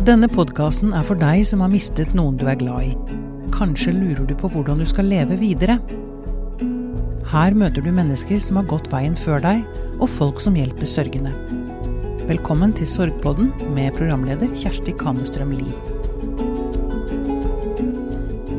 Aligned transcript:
Denne 0.00 0.30
podkasten 0.32 0.94
er 0.96 1.02
for 1.04 1.18
deg 1.20 1.42
som 1.44 1.60
har 1.60 1.68
mistet 1.68 2.14
noen 2.16 2.38
du 2.40 2.46
er 2.48 2.56
glad 2.56 2.86
i. 2.88 3.18
Kanskje 3.52 3.92
lurer 3.92 4.24
du 4.24 4.32
på 4.32 4.48
hvordan 4.48 4.80
du 4.80 4.86
skal 4.88 5.10
leve 5.12 5.36
videre? 5.36 5.76
Her 7.28 7.52
møter 7.52 7.84
du 7.84 7.90
mennesker 7.92 8.40
som 8.40 8.56
har 8.56 8.70
gått 8.70 8.88
veien 8.88 9.12
før 9.12 9.44
deg, 9.44 9.60
og 10.00 10.08
folk 10.08 10.40
som 10.40 10.56
hjelper 10.56 10.88
sørgende. 10.88 11.34
Velkommen 12.30 12.72
til 12.72 12.88
Sorgpodden 12.88 13.52
med 13.76 13.92
programleder 14.00 14.48
Kjersti 14.56 14.96
Kamestrøm 14.96 15.52
Lie. 15.58 15.99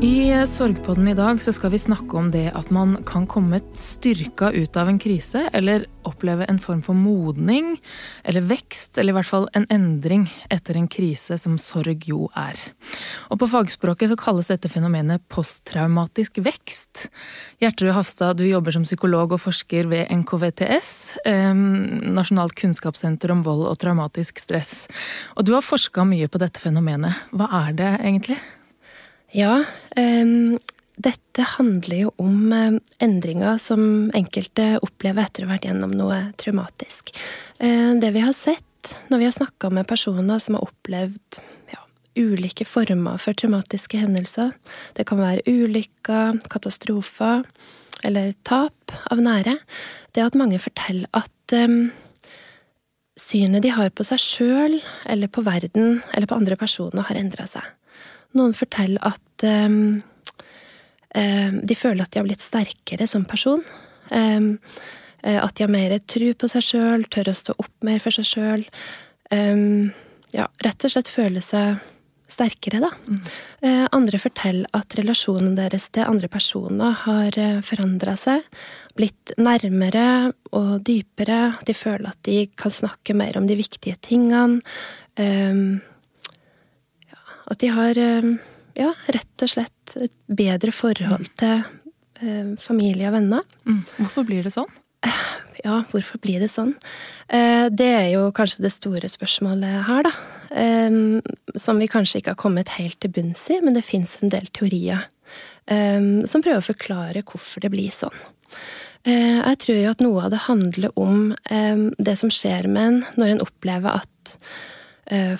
I 0.02 0.46
Sorgpodden 0.46 1.06
i 1.08 1.14
dag 1.14 1.38
så 1.42 1.52
skal 1.54 1.70
vi 1.70 1.78
snakke 1.78 2.16
om 2.18 2.32
det 2.34 2.48
at 2.58 2.72
man 2.74 2.96
kan 3.06 3.22
komme 3.30 3.60
styrka 3.78 4.48
ut 4.50 4.74
av 4.74 4.88
en 4.90 4.96
krise, 4.98 5.44
eller 5.54 5.84
oppleve 6.02 6.48
en 6.50 6.58
form 6.58 6.80
for 6.82 6.98
modning, 6.98 7.76
eller 8.26 8.42
vekst, 8.48 8.98
eller 8.98 9.12
i 9.12 9.16
hvert 9.20 9.28
fall 9.28 9.44
en 9.54 9.68
endring 9.70 10.24
etter 10.50 10.74
en 10.74 10.88
krise, 10.90 11.36
som 11.38 11.54
sorg 11.54 12.02
jo 12.10 12.24
er. 12.34 12.58
Og 13.30 13.38
på 13.38 13.46
fagspråket 13.52 14.10
så 14.10 14.16
kalles 14.18 14.50
dette 14.50 14.70
fenomenet 14.72 15.22
posttraumatisk 15.30 16.40
vekst. 16.42 17.04
Gjertrud 17.62 17.94
Hafstad, 17.94 18.40
du 18.40 18.48
jobber 18.48 18.74
som 18.74 18.88
psykolog 18.88 19.36
og 19.36 19.44
forsker 19.44 19.86
ved 19.92 20.10
NKVTS, 20.10 21.20
eh, 21.30 21.52
Nasjonalt 21.54 22.58
kunnskapssenter 22.58 23.30
om 23.36 23.46
vold 23.46 23.68
og 23.70 23.78
traumatisk 23.78 24.42
stress. 24.42 24.88
Og 25.36 25.46
du 25.46 25.54
har 25.54 25.62
forska 25.62 26.02
mye 26.02 26.26
på 26.26 26.42
dette 26.42 26.58
fenomenet. 26.58 27.22
Hva 27.30 27.46
er 27.68 27.78
det 27.78 27.92
egentlig? 28.00 28.40
Ja, 29.32 29.62
um, 29.96 30.58
dette 31.00 31.44
handler 31.54 32.02
jo 32.02 32.10
om 32.20 32.52
endringer 33.00 33.56
som 33.60 34.10
enkelte 34.14 34.74
opplever 34.84 35.24
etter 35.24 35.46
å 35.46 35.48
ha 35.48 35.54
vært 35.54 35.70
gjennom 35.70 35.94
noe 35.96 36.18
traumatisk. 36.40 37.14
Uh, 37.56 37.96
det 38.00 38.12
vi 38.12 38.24
har 38.24 38.36
sett 38.36 38.68
når 39.08 39.22
vi 39.22 39.28
har 39.28 39.34
snakka 39.34 39.70
med 39.72 39.88
personer 39.88 40.40
som 40.42 40.58
har 40.58 40.66
opplevd 40.66 41.40
ja, 41.72 41.80
ulike 42.18 42.66
former 42.68 43.16
for 43.22 43.32
traumatiske 43.38 44.00
hendelser, 44.02 44.52
det 44.98 45.06
kan 45.08 45.22
være 45.22 45.46
ulykker, 45.48 46.42
katastrofer 46.52 47.46
eller 48.04 48.32
tap 48.44 48.96
av 49.14 49.22
nære, 49.22 49.56
det 50.12 50.20
er 50.20 50.28
at 50.28 50.38
mange 50.38 50.58
forteller 50.60 51.08
at 51.16 51.56
um, 51.56 51.92
synet 53.16 53.64
de 53.64 53.72
har 53.72 53.92
på 53.94 54.04
seg 54.06 54.20
sjøl 54.20 54.80
eller 55.08 55.30
på 55.32 55.44
verden 55.46 56.02
eller 56.12 56.28
på 56.28 56.36
andre 56.36 56.58
personer, 56.60 57.06
har 57.06 57.20
endra 57.20 57.46
seg. 57.48 57.64
Noen 58.38 58.56
forteller 58.56 59.02
at 59.12 59.46
um, 59.48 60.02
um, 61.16 61.60
de 61.62 61.76
føler 61.78 62.04
at 62.04 62.12
de 62.12 62.20
har 62.20 62.26
blitt 62.28 62.44
sterkere 62.44 63.08
som 63.10 63.26
person. 63.28 63.62
Um, 64.10 64.58
at 65.22 65.54
de 65.54 65.62
har 65.62 65.70
mer 65.70 65.94
tro 66.10 66.32
på 66.34 66.48
seg 66.50 66.64
sjøl, 66.66 67.04
tør 67.06 67.30
å 67.30 67.36
stå 67.38 67.54
opp 67.62 67.86
mer 67.86 68.00
for 68.02 68.10
seg 68.10 68.26
sjøl. 68.26 68.64
ja, 70.34 70.46
rett 70.66 70.84
og 70.84 70.90
slett 70.90 71.10
føle 71.12 71.38
seg 71.40 71.78
sterkere, 72.32 72.80
da. 72.82 72.90
Mm. 73.06 73.20
Uh, 73.62 73.86
andre 73.94 74.20
forteller 74.20 74.68
at 74.76 74.96
relasjonen 74.98 75.54
deres 75.58 75.88
til 75.92 76.08
andre 76.08 76.30
personer 76.32 76.96
har 77.04 77.38
uh, 77.38 77.60
forandra 77.64 78.16
seg. 78.18 78.44
Blitt 78.98 79.34
nærmere 79.40 80.32
og 80.56 80.74
dypere. 80.86 81.54
De 81.66 81.76
føler 81.76 82.10
at 82.12 82.20
de 82.28 82.44
kan 82.58 82.74
snakke 82.74 83.16
mer 83.18 83.38
om 83.40 83.48
de 83.48 83.58
viktige 83.58 83.98
tingene. 84.04 84.60
Um, 85.20 85.80
at 87.52 87.60
de 87.62 87.70
har 87.72 87.98
eh, 88.00 88.32
ja, 88.78 88.90
rett 89.12 89.44
og 89.44 89.50
slett 89.50 89.96
et 90.00 90.14
bedre 90.32 90.72
forhold 90.74 91.28
til 91.40 91.60
eh, 92.22 92.54
familie 92.60 93.10
og 93.10 93.16
venner. 93.18 93.44
Mm. 93.68 93.82
Hvorfor 93.98 94.26
blir 94.28 94.46
det 94.46 94.54
sånn? 94.54 94.70
Ja, 95.62 95.76
hvorfor 95.92 96.18
blir 96.18 96.42
det 96.42 96.48
sånn? 96.50 96.72
Eh, 97.30 97.68
det 97.70 97.86
er 97.86 98.08
jo 98.16 98.30
kanskje 98.34 98.64
det 98.64 98.72
store 98.74 99.10
spørsmålet 99.12 99.84
her, 99.86 100.08
da. 100.08 100.14
Som 101.56 101.78
vi 101.80 101.86
kanskje 101.88 102.18
ikke 102.18 102.34
har 102.34 102.40
kommet 102.40 102.74
helt 102.74 102.98
til 103.00 103.12
bunns 103.14 103.40
i, 103.54 103.60
men 103.64 103.76
det 103.76 103.86
fins 103.86 104.18
en 104.20 104.32
del 104.32 104.50
teorier 104.52 105.06
som 105.64 106.42
prøver 106.44 106.58
å 106.58 106.66
forklare 106.66 107.22
hvorfor 107.24 107.62
det 107.64 107.70
blir 107.72 107.94
sånn. 107.94 108.12
Jeg 109.06 109.60
tror 109.62 109.78
jo 109.78 109.94
at 109.94 110.02
noe 110.04 110.26
av 110.26 110.34
det 110.34 110.42
handler 110.44 110.92
om 111.00 111.30
det 111.96 112.16
som 112.20 112.28
skjer 112.34 112.68
med 112.68 112.82
en 112.90 112.98
når 113.16 113.32
en 113.32 113.44
opplever 113.46 114.02
at 114.02 114.34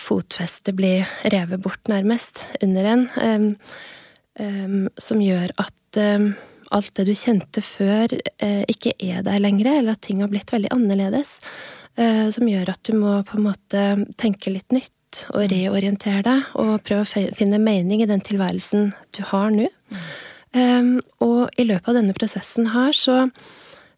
fotfestet 0.02 0.74
blir 0.74 1.06
revet 1.30 1.60
bort, 1.62 1.80
nærmest, 1.88 2.42
under 2.62 2.88
en. 2.92 3.04
Som 4.98 5.22
gjør 5.22 5.52
at 5.62 6.00
alt 6.72 6.94
det 6.96 7.06
du 7.08 7.12
kjente 7.16 7.62
før, 7.64 8.12
uh, 8.42 8.64
ikke 8.70 8.94
er 9.02 9.22
der 9.26 9.40
lenger, 9.42 9.74
eller 9.76 9.96
at 9.96 10.02
ting 10.06 10.22
har 10.22 10.32
blitt 10.32 10.52
veldig 10.52 10.72
annerledes. 10.74 11.38
Uh, 11.98 12.28
som 12.32 12.48
gjør 12.48 12.72
at 12.72 12.82
du 12.88 12.96
må 12.96 13.18
på 13.28 13.38
en 13.38 13.48
måte 13.50 13.86
tenke 14.20 14.52
litt 14.54 14.72
nytt 14.74 15.26
og 15.34 15.44
reorientere 15.52 16.24
deg, 16.24 16.52
og 16.56 16.80
prøve 16.86 17.04
å 17.04 17.32
finne 17.36 17.60
mening 17.60 18.00
i 18.00 18.08
den 18.08 18.22
tilværelsen 18.24 18.94
du 19.12 19.20
har 19.28 19.50
nå. 19.52 19.66
Og 21.24 21.60
i 21.60 21.66
løpet 21.68 21.90
av 21.90 21.98
denne 21.98 22.14
prosessen 22.16 22.70
her 22.72 22.96
så 22.96 23.18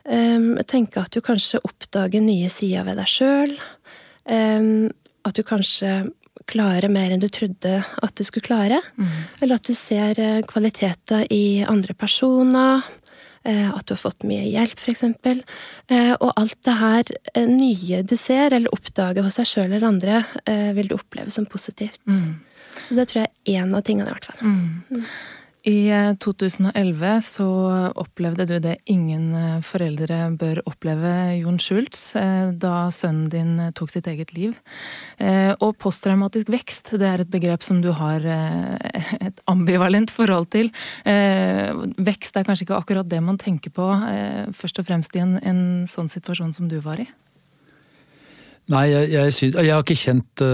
tenker 0.02 0.98
jeg 0.98 1.04
at 1.04 1.14
du 1.14 1.22
kanskje 1.22 1.62
oppdager 1.66 2.22
nye 2.22 2.50
sider 2.50 2.82
ved 2.86 2.98
deg 2.98 3.10
sjøl. 3.10 3.54
At 5.24 5.36
du 5.38 5.42
kanskje 5.46 6.04
klarer 6.50 6.90
mer 6.92 7.14
enn 7.14 7.22
du 7.22 7.28
trodde 7.32 7.78
at 7.84 8.18
du 8.18 8.24
skulle 8.26 8.46
klare. 8.46 8.80
Mm. 8.98 9.14
Eller 9.44 9.60
at 9.60 9.68
du 9.68 9.74
ser 9.78 10.20
eh, 10.20 10.42
kvaliteter 10.48 11.26
i 11.32 11.64
andre 11.68 11.94
personer. 11.96 12.82
Eh, 13.44 13.68
at 13.68 13.84
du 13.86 13.94
har 13.94 14.00
fått 14.00 14.26
mye 14.28 14.44
hjelp, 14.48 14.80
f.eks. 14.80 15.04
Eh, 15.04 16.14
og 16.14 16.32
alt 16.34 16.58
det 16.66 16.76
her 16.80 17.14
nye 17.50 18.02
du 18.02 18.16
ser 18.20 18.56
eller 18.56 18.72
oppdager 18.74 19.24
hos 19.26 19.38
deg 19.40 19.50
sjøl 19.50 19.68
eller 19.68 19.88
andre, 19.88 20.24
vil 20.76 20.90
du 20.90 20.96
oppleve 20.98 21.32
som 21.34 21.46
positivt. 21.46 22.02
Mm. 22.08 22.34
Så 22.84 22.96
det 22.96 23.06
tror 23.10 23.22
jeg 23.22 23.30
er 23.30 23.62
én 23.62 23.72
av 23.76 23.84
tingene, 23.86 24.10
i 24.10 24.16
hvert 24.16 24.28
fall. 24.28 24.40
Mm. 24.44 25.04
I 25.64 25.88
2011 26.20 27.06
eh, 27.08 27.20
så 27.24 27.46
opplevde 27.96 28.44
du 28.44 28.58
det 28.60 28.74
ingen 28.84 29.30
eh, 29.32 29.62
foreldre 29.64 30.18
bør 30.36 30.60
oppleve, 30.68 31.12
Jon 31.38 31.56
Schultz, 31.56 32.10
eh, 32.20 32.50
da 32.52 32.90
sønnen 32.92 33.30
din 33.32 33.54
tok 33.72 33.94
sitt 33.94 34.08
eget 34.10 34.34
liv. 34.36 34.58
Og 35.64 35.72
posttraumatisk 35.80 36.50
vekst, 36.52 36.92
det 37.00 37.08
er 37.08 37.22
et 37.22 37.32
begrep 37.32 37.64
som 37.64 37.80
du 37.80 37.90
har 37.96 38.20
et 39.28 39.40
ambivalent 39.48 40.12
forhold 40.12 40.50
til. 40.52 40.68
Vekst 41.04 42.36
er 42.36 42.44
kanskje 42.44 42.66
ikke 42.66 42.76
akkurat 42.76 43.08
det 43.08 43.22
man 43.24 43.38
tenker 43.40 43.72
på, 43.72 43.88
først 44.52 44.80
og 44.82 44.88
fremst 44.88 45.16
i 45.16 45.22
en, 45.22 45.38
en 45.40 45.62
sånn 45.88 46.10
situasjon 46.12 46.52
som 46.56 46.68
du 46.68 46.76
var 46.84 47.00
i? 47.00 47.06
Nei, 48.72 48.88
jeg, 48.90 49.12
jeg, 49.14 49.36
synes, 49.38 49.60
jeg 49.60 49.72
har 49.72 49.84
ikke 49.84 50.02
kjent 50.02 50.44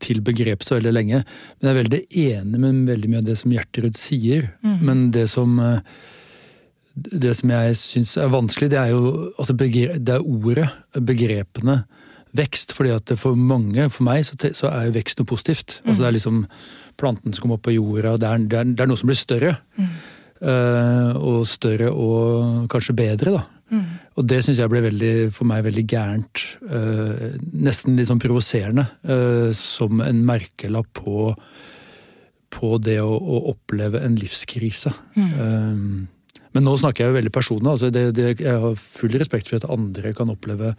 til 0.00 0.22
begrepet 0.24 0.66
så 0.66 0.78
veldig 0.78 0.94
lenge. 0.94 1.22
Men 1.58 1.68
jeg 1.68 1.72
er 1.72 1.80
veldig 1.80 2.02
enig 2.24 2.62
med 2.62 2.82
veldig 2.92 3.10
mye 3.12 3.22
av 3.22 3.28
det 3.28 3.38
som 3.40 3.54
Gjertrud 3.54 3.98
sier. 3.98 4.50
Mm. 4.64 4.76
Men 4.88 5.02
det 5.14 5.26
som, 5.32 5.58
eh, 5.60 5.80
det 6.94 7.34
som 7.36 7.52
jeg 7.52 7.76
syns 7.80 8.16
er 8.16 8.32
vanskelig, 8.32 8.70
det 8.72 8.80
er 8.80 8.92
jo 8.94 9.32
altså 9.36 9.56
begre, 9.56 9.98
det 9.98 10.16
er 10.16 10.24
ordet, 10.24 10.68
begrepene, 10.94 11.82
vekst. 12.32 12.72
fordi 12.72 12.94
at 12.96 13.12
for 13.18 13.36
mange, 13.36 13.90
for 13.90 14.04
meg, 14.04 14.24
så, 14.24 14.36
så 14.36 14.70
er 14.70 14.88
jo 14.88 14.96
vekst 14.96 15.20
noe 15.20 15.28
positivt. 15.28 15.80
Mm. 15.82 15.88
Altså 15.88 16.00
Det 16.00 16.08
er 16.08 16.18
liksom 16.18 16.46
planten 17.00 17.32
som 17.32 17.42
kommer 17.42 17.58
opp 17.58 17.66
på 17.68 17.76
jorda, 17.76 18.16
det 18.16 18.28
er, 18.28 18.38
det 18.48 18.58
er, 18.58 18.74
det 18.76 18.84
er 18.84 18.90
noe 18.90 19.00
som 19.00 19.10
blir 19.10 19.18
større. 19.18 19.56
Mm. 19.76 19.94
Uh, 20.42 21.12
og 21.22 21.44
større 21.46 21.92
og 21.94 22.64
kanskje 22.72 22.96
bedre, 22.98 23.36
da. 23.36 23.42
Mm. 23.72 23.84
Og 24.20 24.26
det 24.28 24.42
syns 24.44 24.60
jeg 24.60 24.70
ble 24.70 24.82
veldig, 24.84 25.12
for 25.32 25.48
meg 25.48 25.64
veldig 25.64 25.84
gærent. 25.88 26.44
Uh, 26.60 27.38
nesten 27.64 27.96
litt 27.96 28.10
sånn 28.10 28.20
provoserende. 28.22 28.84
Uh, 29.00 29.48
som 29.56 30.02
en 30.04 30.20
merkelapp 30.28 30.90
på, 30.98 31.30
på 32.52 32.72
det 32.84 32.98
å, 33.00 33.14
å, 33.16 33.38
oppleve 33.54 34.02
en 34.04 34.18
livskrise. 34.20 34.92
Mm. 35.16 35.30
Uh, 35.38 36.36
men 36.52 36.68
nå 36.68 36.76
snakker 36.76 37.06
jeg 37.06 37.12
jo 37.14 37.18
veldig 37.20 37.32
personlig. 37.32 37.70
Altså 37.72 37.88
det, 37.94 38.10
det, 38.18 38.34
jeg 38.44 38.64
har 38.66 38.76
full 38.76 39.16
respekt 39.16 39.48
for 39.48 39.60
at 39.60 39.70
andre 39.72 40.12
kan 40.16 40.32
oppleve 40.32 40.74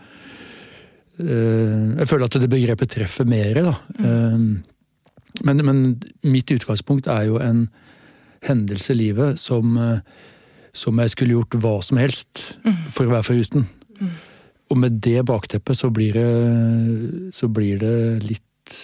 Jeg 1.13 2.07
føler 2.09 2.25
at 2.25 2.35
det 2.41 2.49
begrepet 2.49 2.89
treffer 2.89 3.25
mer, 3.29 3.57
da. 3.57 3.73
Mm. 4.01 4.45
Men, 5.45 5.59
men, 5.65 5.81
mitt 6.25 6.49
utgangspunkt 6.53 7.09
er 7.09 7.27
jo 7.27 7.39
en 7.41 7.67
hendelse 8.45 8.93
i 8.93 8.97
livet 8.97 9.41
som 9.41 9.77
som 10.73 10.99
jeg 10.99 11.13
skulle 11.13 11.37
gjort 11.37 11.57
hva 11.61 11.77
som 11.85 11.99
helst 12.01 12.43
for 12.93 13.05
å 13.05 13.13
være 13.13 13.27
foruten. 13.27 13.67
Mm. 13.99 14.13
Og 14.73 14.79
med 14.81 14.97
det 15.05 15.21
bakteppet 15.29 15.77
så 15.77 15.91
blir 15.93 16.17
det, 16.17 16.29
så 17.35 17.49
blir 17.51 17.77
det 17.81 17.95
litt 18.25 18.77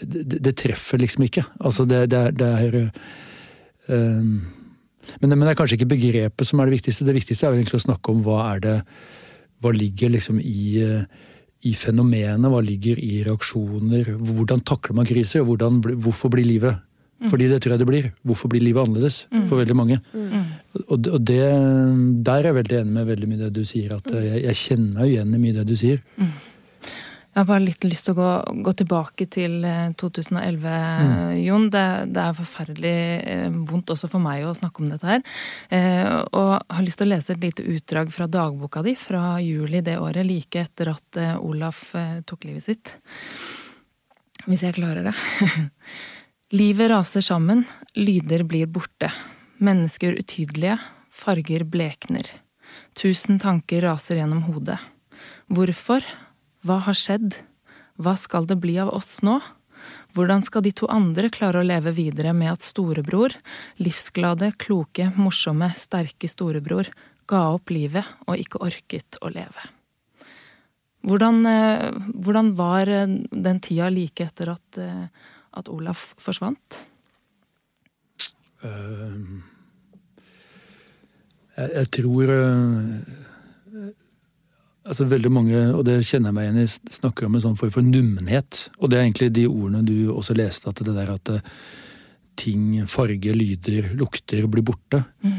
det, 0.00 0.40
det, 0.44 0.52
treffer 0.56 1.00
liksom 1.00 1.26
ikke. 1.26 1.44
Altså 1.60 1.86
det, 1.88 2.06
det 2.12 2.20
er, 2.28 2.34
det 2.36 2.48
er 2.48 2.78
um, 3.88 4.44
men, 5.20 5.30
men, 5.30 5.44
det 5.44 5.52
er 5.54 5.58
kanskje 5.60 5.78
ikke 5.78 5.94
begrepet 5.94 6.48
som 6.48 6.60
er 6.60 6.68
det 6.68 6.78
viktigste. 6.78 7.06
Det 7.06 7.16
viktigste 7.16 7.48
er 7.48 7.56
egentlig 7.56 7.80
å 7.80 7.86
snakke 7.86 8.12
om 8.12 8.24
hva 8.26 8.42
er 8.54 8.64
det 8.64 8.76
Hva 9.64 9.72
ligger 9.72 10.10
liksom 10.12 10.36
i, 10.36 10.82
i 11.64 11.72
fenomenet, 11.74 12.50
hva 12.52 12.60
ligger 12.60 12.98
i 13.00 13.22
reaksjoner? 13.24 14.10
Hvordan 14.20 14.60
takler 14.68 14.98
man 14.98 15.08
kriser? 15.08 15.46
hvordan, 15.48 15.80
Hvorfor 15.80 16.32
blir 16.34 16.44
livet 16.44 16.76
Mm. 17.16 17.30
Fordi 17.32 17.48
det 17.48 17.60
tror 17.64 17.72
jeg 17.72 17.80
det 17.80 17.88
blir. 17.88 18.08
Hvorfor 18.28 18.50
blir 18.52 18.60
livet 18.60 18.84
annerledes 18.84 19.22
mm. 19.32 19.46
for 19.48 19.62
veldig 19.62 19.76
mange? 19.76 20.00
Mm. 20.12 20.50
Og, 20.84 20.98
og 20.98 21.20
det, 21.24 21.44
der 22.26 22.42
er 22.42 22.50
jeg 22.50 22.58
veldig 22.58 22.80
enig 22.82 22.98
med 22.98 23.08
veldig 23.08 23.30
mye 23.30 23.40
det 23.46 23.54
du 23.56 23.64
sier. 23.64 23.96
At 23.96 24.10
jeg, 24.12 24.42
jeg 24.44 24.60
kjenner 24.60 25.00
meg 25.00 25.14
igjen 25.14 25.32
i 25.32 25.40
mye 25.40 25.56
det 25.56 25.64
du 25.70 25.72
sier. 25.78 26.02
Jeg 27.36 27.42
har 27.42 27.48
bare 27.50 27.64
litt 27.66 27.82
lyst 27.84 28.06
til 28.08 28.14
å 28.14 28.16
gå, 28.16 28.28
gå 28.64 28.72
tilbake 28.80 29.26
til 29.28 29.64
2011, 30.00 30.62
mm. 30.64 31.16
Jon. 31.44 31.66
Det, 31.72 31.84
det, 32.08 32.22
er 32.22 32.38
forferdelig 32.38 32.92
eh, 33.28 33.58
vondt 33.68 33.92
også 33.92 34.08
for 34.08 34.24
meg 34.24 34.46
å 34.48 34.54
snakke 34.56 34.80
om 34.80 34.88
dette 34.88 35.10
her. 35.10 35.24
Eh, 35.68 36.08
og 36.32 36.52
har 36.64 36.84
lyst 36.86 37.00
til 37.00 37.10
å 37.10 37.12
lese 37.12 37.34
et 37.34 37.44
lite 37.44 37.64
utdrag 37.76 38.12
fra 38.12 38.24
dagboka 38.24 38.80
di 38.84 38.96
fra 38.96 39.36
juli 39.44 39.84
det 39.84 39.98
året, 40.00 40.24
like 40.24 40.64
etter 40.64 40.94
at 40.94 41.20
eh, 41.20 41.36
Olaf 41.36 41.90
eh, 42.00 42.22
tok 42.24 42.48
livet 42.48 42.64
sitt. 42.70 42.96
Hvis 44.46 44.64
jeg 44.64 44.78
klarer 44.80 45.10
det. 45.10 45.16
Livet 46.54 46.90
raser 46.90 47.20
sammen, 47.20 47.64
lyder 47.98 48.44
blir 48.46 48.68
borte. 48.70 49.08
Mennesker 49.58 50.14
utydelige, 50.14 50.76
farger 51.10 51.64
blekner. 51.66 52.28
Tusen 52.94 53.40
tanker 53.42 53.82
raser 53.82 54.20
gjennom 54.20 54.44
hodet. 54.46 54.78
Hvorfor? 55.50 56.06
Hva 56.62 56.78
har 56.86 56.94
skjedd? 56.94 57.34
Hva 57.98 58.14
skal 58.14 58.46
det 58.46 58.60
bli 58.62 58.76
av 58.78 58.94
oss 58.94 59.24
nå? 59.26 59.40
Hvordan 60.14 60.46
skal 60.46 60.62
de 60.62 60.70
to 60.70 60.86
andre 60.86 61.32
klare 61.34 61.64
å 61.64 61.66
leve 61.66 61.90
videre 61.96 62.30
med 62.30 62.52
at 62.54 62.62
storebror, 62.62 63.34
livsglade, 63.82 64.52
kloke, 64.54 65.10
morsomme, 65.18 65.72
sterke 65.74 66.30
storebror, 66.30 66.92
ga 67.26 67.42
opp 67.56 67.74
livet 67.74 68.06
og 68.28 68.38
ikke 68.38 68.62
orket 68.62 69.18
å 69.18 69.34
leve? 69.34 69.72
Hvordan, 71.06 71.46
eh, 71.46 71.90
hvordan 72.14 72.54
var 72.54 72.86
eh, 72.86 73.18
den 73.30 73.58
tida 73.62 73.90
like 73.90 74.24
etter 74.24 74.54
at, 74.54 74.78
eh, 74.78 75.10
at 75.56 75.70
Olaf 75.72 76.10
forsvant? 76.20 76.80
Uh, 78.64 79.40
jeg, 81.56 81.70
jeg, 81.70 81.88
tror 81.98 82.32
uh, 82.32 83.88
altså 84.86 85.08
veldig 85.10 85.32
mange, 85.32 85.64
og 85.76 85.84
det 85.88 86.00
kjenner 86.06 86.30
jeg 86.30 86.38
meg 86.38 86.48
igjen 86.48 86.62
i, 86.62 86.94
snakker 86.98 87.28
om 87.28 87.36
en 87.36 87.44
sånn 87.48 87.58
form 87.60 87.74
for 87.74 87.86
nummenhet. 87.86 88.66
Og 88.80 88.92
det 88.92 89.00
er 89.00 89.08
egentlig 89.08 89.32
de 89.36 89.48
ordene 89.48 89.84
du 89.86 90.12
også 90.14 90.36
leste, 90.38 90.70
at 90.70 90.84
det 90.84 90.96
der 90.96 91.12
at 91.16 91.34
uh, 91.34 91.58
ting, 92.36 92.86
farge, 92.90 93.32
lyder, 93.32 93.92
lukter 93.96 94.48
blir 94.50 94.64
borte. 94.66 95.02
Mm. 95.24 95.36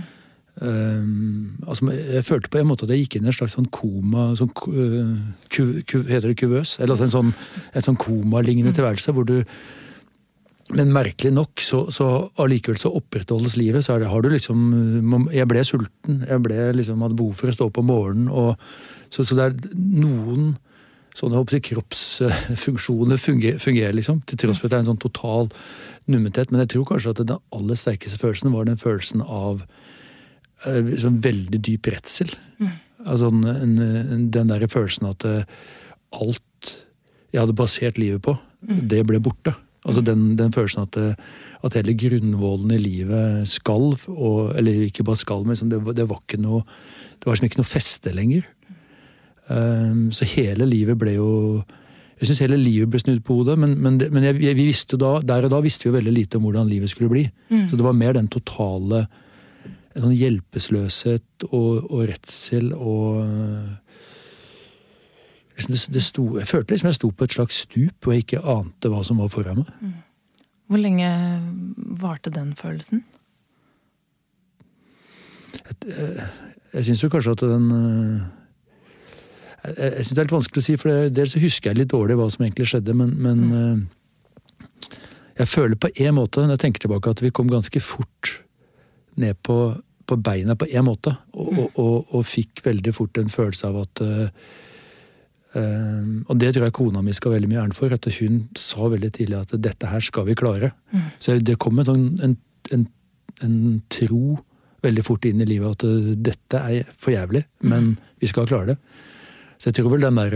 Um, 0.57 1.57
altså, 1.67 1.91
jeg 1.93 2.25
følte 2.25 2.49
på 2.49 2.57
en 2.57 2.69
måte 2.71 2.87
at 2.87 2.93
jeg 2.95 3.03
gikk 3.03 3.19
inn 3.19 3.27
i 3.27 3.29
en 3.29 3.35
slags 3.35 3.53
sånn 3.53 3.67
koma 3.69 4.31
sånn, 4.39 4.49
uh, 4.49 5.11
ku, 5.53 5.83
ku, 5.85 5.99
Heter 6.07 6.31
det 6.31 6.39
kuvøs? 6.41 6.79
Eller 6.79 6.95
altså 6.95 7.05
en 7.05 7.13
sånn, 7.13 7.33
en 7.77 7.85
sånn 7.85 7.99
komalignende 8.01 8.73
tilværelse 8.73 9.13
hvor 9.13 9.27
du 9.27 9.43
men 10.75 10.91
merkelig 10.91 11.31
nok, 11.31 11.61
så, 11.63 11.85
så 11.93 12.05
allikevel 12.43 12.79
så 12.79 12.91
opprettholdes 12.97 13.55
livet. 13.59 13.85
Så 13.85 13.95
det, 14.01 14.09
har 14.11 14.23
du 14.23 14.29
liksom 14.33 15.27
Jeg 15.31 15.47
ble 15.47 15.63
sulten. 15.63 16.23
Jeg 16.27 16.43
ble 16.43 16.71
liksom, 16.75 17.03
hadde 17.05 17.19
behov 17.19 17.37
for 17.39 17.51
å 17.51 17.55
stå 17.55 17.67
opp 17.69 17.79
om 17.79 17.87
morgenen. 17.87 18.27
Og, 18.27 18.57
så, 19.07 19.23
så, 19.23 19.37
det 19.37 19.45
er 19.45 19.77
noen 19.77 20.57
sånne 21.17 21.39
jeg, 21.53 21.63
kroppsfunksjoner 21.71 23.17
fungerer, 23.17 23.61
fungerer, 23.63 23.95
liksom. 23.95 24.19
Til 24.27 24.41
tross 24.43 24.59
for 24.59 24.67
at 24.67 24.75
det 24.75 24.79
er 24.81 24.83
en 24.85 24.89
sånn 24.91 25.05
total 25.05 25.47
nummenhet. 26.05 26.51
Men 26.51 26.65
jeg 26.65 26.73
tror 26.75 26.89
kanskje 26.91 27.15
at 27.15 27.21
den 27.23 27.39
aller 27.55 27.79
sterkeste 27.79 28.19
følelsen 28.21 28.51
var 28.53 28.67
den 28.67 28.81
følelsen 28.81 29.23
av 29.23 29.63
sånn 30.65 31.21
veldig 31.23 31.61
dyp 31.63 31.87
redsel. 31.93 32.33
Mm. 32.59 32.75
Altså 33.05 33.29
en, 33.29 33.79
en, 33.79 34.27
den 34.33 34.51
der 34.51 34.67
følelsen 34.71 35.07
at 35.09 35.25
uh, 35.27 35.45
alt 36.17 36.73
jeg 37.33 37.41
hadde 37.43 37.57
basert 37.57 37.99
livet 38.01 38.23
på, 38.25 38.33
mm. 38.65 38.83
det 38.89 39.03
ble 39.07 39.21
borte. 39.23 39.53
Altså 39.87 40.03
den, 40.03 40.35
den 40.39 40.51
følelsen 40.51 40.83
at, 40.83 40.97
at, 41.63 41.75
hele 41.79 41.95
grunnvollen 41.95 42.73
i 42.75 42.81
livet 42.81 43.47
skalv. 43.47 44.03
og, 44.11 44.53
eller 44.59 44.87
ikke 44.87 45.05
bare 45.07 45.19
skalv, 45.23 45.45
men 45.45 45.55
liksom 45.55 45.71
det, 45.71 45.81
det, 45.95 46.09
var 46.09 46.21
ikke 46.21 46.41
noe 46.43 46.63
Det 47.17 47.25
var 47.25 47.37
liksom 47.37 47.49
ikke 47.49 47.61
noe 47.61 47.71
feste 47.71 48.13
lenger. 48.15 48.47
Um, 49.47 50.09
så 50.11 50.27
hele 50.27 50.65
livet 50.67 50.97
ble 50.99 51.13
jo 51.15 51.29
Jeg 52.19 52.27
syns 52.27 52.41
hele 52.43 52.57
livet 52.59 52.91
ble 52.91 52.99
snudd 52.99 53.21
på 53.23 53.37
hodet, 53.39 53.55
men, 53.61 53.77
men, 53.79 53.99
det, 54.01 54.09
men 54.11 54.25
jeg, 54.25 54.35
vi 54.41 54.65
visste 54.65 54.99
da, 54.99 55.17
der 55.23 55.47
og 55.47 55.53
da 55.53 55.61
visste 55.63 55.85
vi 55.85 55.91
jo 55.91 55.97
veldig 55.99 56.13
lite 56.15 56.39
om 56.39 56.47
hvordan 56.47 56.67
livet 56.67 56.91
skulle 56.91 57.13
bli. 57.13 57.23
Mm. 57.53 57.67
Så 57.69 57.77
det 57.77 57.85
var 57.85 57.95
mer 57.95 58.17
den 58.17 58.27
totale 58.33 59.05
en 59.97 60.05
sånn 60.05 60.17
hjelpeløshet 60.17 61.47
og, 61.47 61.87
og 61.89 62.01
redsel 62.09 62.71
og 62.73 63.21
Liksom 65.67 65.91
det, 65.91 65.99
det 65.99 66.03
sto, 66.03 66.25
jeg 66.39 66.47
følte 66.47 66.73
liksom 66.73 66.87
jeg 66.87 66.97
sto 66.97 67.09
på 67.11 67.27
et 67.27 67.35
slags 67.35 67.61
stup 67.65 68.07
og 68.07 68.13
jeg 68.13 68.23
ikke 68.23 68.43
ante 68.55 68.91
hva 68.91 69.03
som 69.03 69.19
var 69.19 69.31
foran 69.33 69.61
meg. 69.61 69.71
Mm. 69.81 69.95
Hvor 70.67 70.81
lenge 70.81 71.09
varte 72.01 72.31
den 72.33 72.53
følelsen? 72.55 73.03
Jeg, 75.57 75.75
jeg, 75.87 76.27
jeg 76.73 76.87
syns 76.87 77.03
jo 77.03 77.11
kanskje 77.11 77.35
at 77.37 77.43
den 77.47 77.69
eh, 77.73 78.25
Jeg, 79.63 79.75
jeg 79.79 80.05
syns 80.05 80.13
det 80.13 80.21
er 80.21 80.27
litt 80.27 80.35
vanskelig 80.37 80.63
å 80.63 80.67
si, 80.67 80.75
for 80.79 81.09
dels 81.11 81.35
husker 81.39 81.71
jeg 81.71 81.81
litt 81.81 81.93
dårlig 81.95 82.17
hva 82.19 82.27
som 82.31 82.45
egentlig 82.45 82.67
skjedde, 82.71 82.95
men, 82.95 83.15
men 83.19 83.45
mm. 83.47 83.55
Eh, 83.61 83.85
jeg 85.37 85.51
føler 85.51 85.77
på 85.77 85.89
en 86.01 86.15
måte, 86.17 86.41
når 86.41 86.55
jeg 86.55 86.61
tenker 86.63 86.81
tilbake, 86.81 87.11
at 87.13 87.19
vi 87.21 87.29
kom 87.29 87.49
ganske 87.51 87.79
fort 87.83 88.31
ned 89.21 89.37
på, 89.45 89.57
på 90.09 90.15
beina 90.17 90.55
på 90.57 90.65
en 90.65 90.87
måte. 90.87 91.13
Og, 91.35 91.51
mm. 91.51 91.59
og, 91.59 91.75
og, 91.83 92.15
og, 92.15 92.23
fikk 92.25 92.63
veldig 92.65 92.93
fort 92.95 93.19
en 93.21 93.29
følelse 93.29 93.69
av 93.69 93.83
at 93.83 94.01
Uh, 94.01 94.55
og 95.55 96.35
det 96.37 96.51
tror 96.53 96.67
jeg 96.67 96.75
kona 96.75 97.01
mi 97.01 97.13
skal 97.15 97.33
veldig 97.33 97.47
mye 97.49 97.61
æren 97.61 97.75
for. 97.75 97.93
At 97.93 98.05
hun 98.19 98.43
sa 98.57 98.89
veldig 98.91 99.11
tidlig 99.15 99.39
at 99.39 99.55
dette 99.63 99.89
her 99.89 100.03
skal 100.03 100.27
vi 100.27 100.35
klare. 100.37 100.73
Mm. 100.91 101.07
Så 101.23 101.37
det 101.39 101.57
kom 101.63 101.79
en, 101.79 101.87
sånn, 101.87 102.05
en, 102.23 102.35
en, 102.75 102.85
en, 103.45 103.57
tro 103.93 104.37
veldig 104.85 105.05
fort 105.07 105.25
inn 105.25 105.41
i 105.41 105.47
livet 105.47 105.79
at 105.79 105.87
uh, 105.87 106.13
dette 106.27 106.61
er 106.61 106.91
for 106.93 107.15
jævlig, 107.15 107.41
mm. 107.63 107.69
men 107.71 107.93
vi 108.21 108.29
skal 108.29 108.47
klare 108.49 108.75
det. 108.75 108.77
Så 109.57 109.71
jeg 109.71 109.79
tror 109.79 109.95
vel 109.95 110.05
den 110.05 110.19
der, 110.19 110.35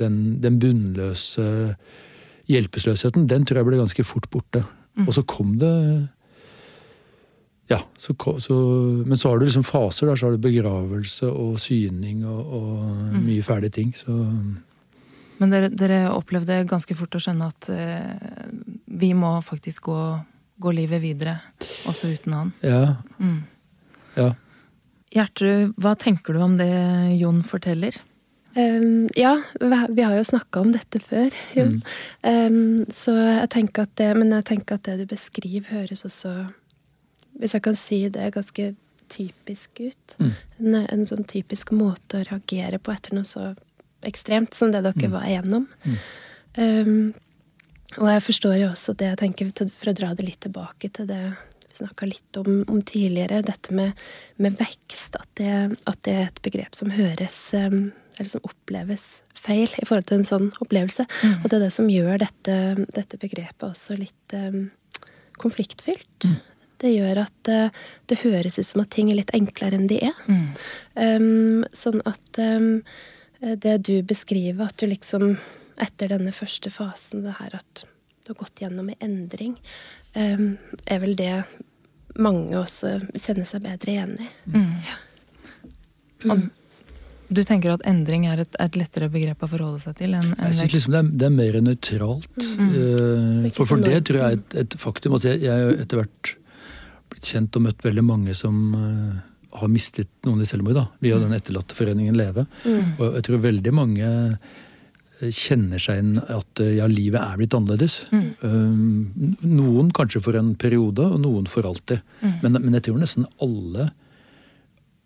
den, 0.00 0.16
den 0.40 0.60
bunnløse 0.62 1.46
hjelpeløsheten, 2.48 3.26
den 3.28 3.44
tror 3.44 3.60
jeg 3.60 3.68
ble 3.68 3.80
ganske 3.82 4.06
fort 4.06 4.30
borte. 4.32 4.62
Mm. 4.96 5.08
Og 5.08 5.12
så 5.18 5.26
kom 5.28 5.56
det 5.60 5.74
ja, 7.66 7.80
så, 7.98 8.14
så, 8.38 8.54
men 9.06 9.18
så 9.18 9.28
har 9.28 9.38
du 9.38 9.44
liksom 9.44 9.64
faser. 9.66 10.06
Der, 10.06 10.16
så 10.16 10.28
har 10.28 10.36
du 10.36 10.42
begravelse 10.44 11.30
og 11.30 11.58
syning 11.60 12.22
og, 12.26 12.40
og 12.46 12.72
mm. 12.86 13.20
mye 13.26 13.42
ferdige 13.42 13.74
ting. 13.80 13.92
Så. 13.96 14.14
Men 15.40 15.52
dere, 15.52 15.70
dere, 15.74 16.00
opplevde 16.14 16.62
ganske 16.70 16.94
fort 16.96 17.18
å 17.18 17.20
skjønne 17.22 17.50
at 17.50 17.68
eh, 17.74 18.50
vi 18.86 19.10
må 19.18 19.34
faktisk 19.44 19.90
gå, 19.90 20.00
gå, 20.62 20.74
livet 20.78 21.02
videre, 21.02 21.40
også 21.90 22.12
uten 22.14 22.36
han. 22.38 22.52
Ja. 22.62 22.82
Mm. 23.18 23.40
ja. 24.14 24.28
Gjertrud, 25.16 25.72
hva 25.80 25.96
tenker 25.98 26.36
du 26.36 26.44
om 26.44 26.54
det 26.60 26.70
Jon 27.18 27.42
forteller? 27.46 27.98
Um, 28.56 29.10
ja, 29.18 29.34
vi 29.60 30.00
har 30.00 30.14
jo 30.16 30.22
snakka 30.24 30.62
om 30.62 30.70
dette 30.72 31.00
før, 31.02 31.34
Jon. 31.56 31.80
Mm. 32.22 32.46
Um, 32.54 32.94
så 32.94 33.12
jeg 33.18 33.50
tenker 33.52 33.84
at 33.84 33.92
det, 34.00 34.12
men 34.16 34.30
jeg 34.38 34.46
tenker 34.54 34.78
at 34.78 34.86
det 34.86 35.02
du 35.02 35.10
beskriver, 35.10 35.66
høres 35.74 36.06
også 36.08 36.36
hvis 37.40 37.56
jeg 37.56 37.64
kan 37.66 37.78
si 37.78 38.00
det, 38.12 38.32
ganske 38.34 38.72
typisk 39.12 39.80
ut. 39.80 40.16
Mm. 40.18 40.32
En, 40.58 40.78
en, 40.82 41.04
sånn 41.08 41.26
typisk 41.28 41.72
måte 41.76 42.20
å 42.20 42.26
reagere 42.26 42.80
på 42.82 42.94
etter 42.94 43.16
noe 43.16 43.26
så 43.26 43.52
ekstremt 44.06 44.54
som 44.54 44.72
det 44.74 44.82
dere 44.86 45.08
mm. 45.08 45.12
var 45.14 45.28
igjennom. 45.28 45.68
Mm. 45.84 45.98
Um, 46.56 46.96
og 48.00 48.08
jeg 48.10 48.24
forstår 48.26 48.56
jo 48.60 48.70
også 48.72 48.96
det, 48.98 49.12
jeg 49.12 49.20
tenker, 49.22 49.52
for 49.72 49.92
å 49.92 49.96
dra 49.96 50.14
det 50.16 50.26
litt 50.26 50.40
tilbake 50.44 50.90
til 50.92 51.08
det 51.08 51.20
vi 51.66 51.78
snakka 51.78 52.08
litt 52.08 52.40
om, 52.40 52.64
om, 52.72 52.80
tidligere, 52.82 53.42
dette 53.46 53.74
med, 53.76 53.94
med 54.42 54.56
vekst. 54.58 55.16
At 55.20 55.28
det, 55.38 55.52
at 55.84 56.02
det, 56.06 56.16
er 56.16 56.26
et 56.30 56.42
begrep 56.44 56.76
som 56.76 56.92
høres 56.94 57.38
um, 57.56 57.92
eller 58.16 58.32
som 58.32 58.44
oppleves 58.48 59.04
feil 59.36 59.68
i 59.68 59.84
forhold 59.86 60.08
til 60.08 60.20
en 60.20 60.28
sånn 60.28 60.50
opplevelse. 60.64 61.06
Mm. 61.06 61.38
Og 61.38 61.48
det 61.48 61.58
er 61.58 61.64
det 61.66 61.72
som 61.74 61.90
gjør 61.92 62.20
dette, 62.24 62.58
dette 62.96 63.20
begrepet 63.22 63.68
også 63.68 63.98
litt 64.00 64.36
um, 64.36 64.68
konfliktfylt. 65.40 66.30
Det 66.82 66.92
gjør 66.92 67.22
at 67.24 67.50
uh, 67.52 67.84
det 68.10 68.20
høres 68.22 68.58
ut 68.60 68.68
som 68.68 68.82
at 68.84 68.92
ting 68.94 69.10
er 69.12 69.20
litt 69.20 69.34
enklere 69.36 69.78
enn 69.78 69.90
de 69.90 70.00
er. 70.10 70.24
Mm. 70.28 70.48
Um, 70.94 71.68
sånn 71.76 72.02
at 72.08 72.42
um, 72.42 72.82
det 73.40 73.76
du 73.88 74.00
beskriver, 74.06 74.68
at 74.68 74.80
du 74.80 74.88
liksom 74.90 75.36
etter 75.82 76.12
denne 76.12 76.32
første 76.32 76.72
fasen, 76.72 77.24
det 77.26 77.36
her 77.38 77.58
at 77.58 77.84
du 78.24 78.32
har 78.32 78.40
gått 78.40 78.62
gjennom 78.64 78.88
en 78.90 79.02
endring, 79.04 79.56
um, 80.16 80.54
er 80.84 81.02
vel 81.02 81.16
det 81.18 81.32
mange 82.16 82.56
også 82.58 82.96
kjenner 83.14 83.48
seg 83.48 83.66
bedre 83.66 83.92
igjen 83.92 84.14
i. 84.18 84.30
Mm. 84.54 84.70
Ja. 84.86 85.02
Mm. 86.26 86.46
du 87.28 87.42
tenker 87.44 87.74
at 87.74 87.82
endring 87.86 88.24
er 88.26 88.40
et, 88.40 88.56
et, 88.62 88.76
lettere 88.80 89.10
begrep 89.12 89.42
å 89.44 89.48
forholde 89.50 89.82
seg 89.84 89.98
til? 89.98 90.14
enn 90.16 90.32
en 90.32 90.46
Jeg 90.48 90.56
synes 90.62 90.72
liksom 90.74 90.94
det 90.94 91.02
er, 91.02 91.10
det 91.12 91.28
er 91.28 91.34
mer 91.36 91.58
nøytralt. 91.68 92.48
Mm. 92.56 92.72
Uh, 92.72 93.46
for, 93.52 93.68
for 93.68 93.84
det 93.84 94.00
tror 94.08 94.22
jeg 94.22 94.26
er 94.26 94.40
et, 94.40 94.58
et 94.64 94.76
faktum. 94.80 95.16
Altså 95.18 95.34
jeg, 95.34 95.44
jeg 95.46 95.78
etter 95.84 96.02
hvert 96.02 96.32
blitt 97.26 97.34
kjent 97.34 97.56
og 97.56 97.66
møtt 97.66 97.84
veldig 97.84 98.04
mange 98.04 98.34
som 98.34 98.74
uh, 98.74 99.18
har 99.56 99.68
mistet 99.68 100.08
noen 100.26 100.42
i 100.42 100.46
selvmord, 100.46 100.76
da, 100.76 100.86
via 101.00 101.16
mm. 101.16 101.22
den 101.24 101.34
etterlatteforeningen 101.36 102.16
Leve. 102.16 102.46
Mm. 102.64 102.96
Og 103.00 103.16
jeg 103.16 103.24
tror 103.24 103.40
veldig 103.40 103.72
mange 103.72 104.06
eh, 104.06 105.30
kjenner 105.32 105.80
seg 105.80 106.02
inn 106.02 106.18
at 106.20 106.60
eh, 106.60 106.76
ja, 106.76 106.86
livet 106.86 107.22
er 107.22 107.38
blitt 107.38 107.54
annerledes. 107.56 108.02
Mm. 108.12 109.30
Noen 109.48 109.92
kanskje 109.96 110.20
for 110.20 110.36
en 110.36 110.54
periode, 110.60 111.06
og 111.08 111.22
noen 111.22 111.48
for 111.48 111.64
alltid. 111.64 112.02
Mm. 112.20 112.34
Men, 112.42 112.60
men, 112.66 112.76
jeg 112.76 112.88
tror 112.88 113.00
nesten 113.00 113.28
alle 113.40 113.88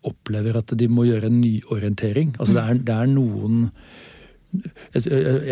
opplever 0.03 0.57
at 0.59 0.73
de 0.75 0.89
må 0.91 1.05
gjøre 1.07 1.29
en 1.29 1.39
nyorientering. 1.39 2.35
Altså 2.39 2.57
det, 2.57 2.65
er, 2.65 2.83
det 2.89 2.97
er 2.97 3.11
noen 3.13 3.69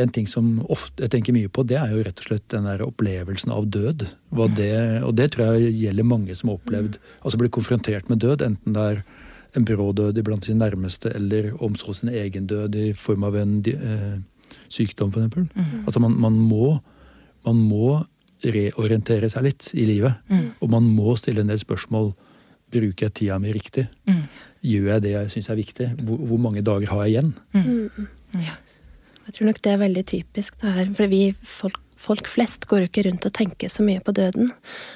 En 0.01 0.11
ting 0.13 0.27
som 0.27 0.59
ofte 0.67 1.05
jeg 1.05 1.13
tenker 1.13 1.35
mye 1.35 1.51
på, 1.51 1.63
det 1.67 1.77
er 1.79 1.93
jo 1.93 2.03
rett 2.03 2.19
og 2.19 2.27
slett 2.27 2.45
den 2.51 2.67
der 2.67 2.83
opplevelsen 2.85 3.53
av 3.55 3.69
død. 3.71 4.05
Det, 4.57 4.73
og 5.07 5.13
det 5.15 5.31
tror 5.33 5.55
jeg 5.55 5.73
gjelder 5.79 6.07
mange 6.07 6.35
som 6.35 6.51
har 6.51 6.59
opplevd 6.59 6.99
altså 7.23 7.39
blir 7.39 7.53
konfrontert 7.53 8.11
med 8.11 8.21
død. 8.25 8.43
Enten 8.45 8.75
det 8.75 8.85
er 8.85 9.01
en 9.57 9.65
brå 9.65 9.89
død 9.97 10.19
iblant 10.21 10.45
sin 10.45 10.59
nærmeste, 10.61 11.13
eller 11.15 11.51
omsorg 11.63 11.97
sin 11.97 12.11
egen 12.13 12.47
død 12.49 12.75
i 12.77 12.91
form 12.93 13.25
av 13.25 13.37
en 13.39 13.57
eh, 13.65 14.19
sykdom, 14.69 15.13
f.eks. 15.13 15.49
Mm. 15.55 15.83
Altså 15.85 16.03
man, 16.03 16.15
man, 16.21 16.37
må, 16.51 16.75
man 17.47 17.61
må 17.65 17.99
reorientere 18.45 19.29
seg 19.31 19.49
litt 19.49 19.71
i 19.75 19.87
livet. 19.89 20.19
Mm. 20.29 20.47
Og 20.63 20.71
man 20.71 20.87
må 20.95 21.15
stille 21.19 21.43
en 21.43 21.51
del 21.51 21.61
spørsmål. 21.61 22.13
Bruker 22.69 23.07
jeg 23.07 23.15
tida 23.17 23.39
mi 23.41 23.51
riktig? 23.55 23.87
Mm. 24.05 24.23
Gjør 24.69 24.89
jeg 24.93 25.03
det 25.05 25.13
jeg 25.15 25.33
syns 25.33 25.49
er 25.49 25.57
viktig? 25.57 25.87
Hvor, 26.05 26.19
hvor, 26.29 26.41
mange 26.41 26.61
dager 26.65 26.91
har 26.91 27.05
jeg 27.05 27.15
igjen? 27.15 27.31
Mm. 27.55 28.09
Ja. 28.45 28.57
Jeg 29.29 29.36
tror 29.36 29.51
nok 29.51 29.59
det 29.62 29.69
er 29.69 29.83
veldig 29.83 30.01
typisk. 30.09 30.55
det 30.57 30.71
her, 30.74 30.88
for 30.98 31.12
vi 31.12 31.21
folk, 31.45 31.75
folk, 31.93 32.25
flest 32.27 32.65
går 32.65 32.81
jo 32.81 32.88
ikke 32.89 33.03
rundt 33.05 33.27
og 33.29 33.33
tenker 33.38 33.69
så 33.69 33.86
mye 33.86 34.01
på 34.01 34.15
døden. 34.17 34.50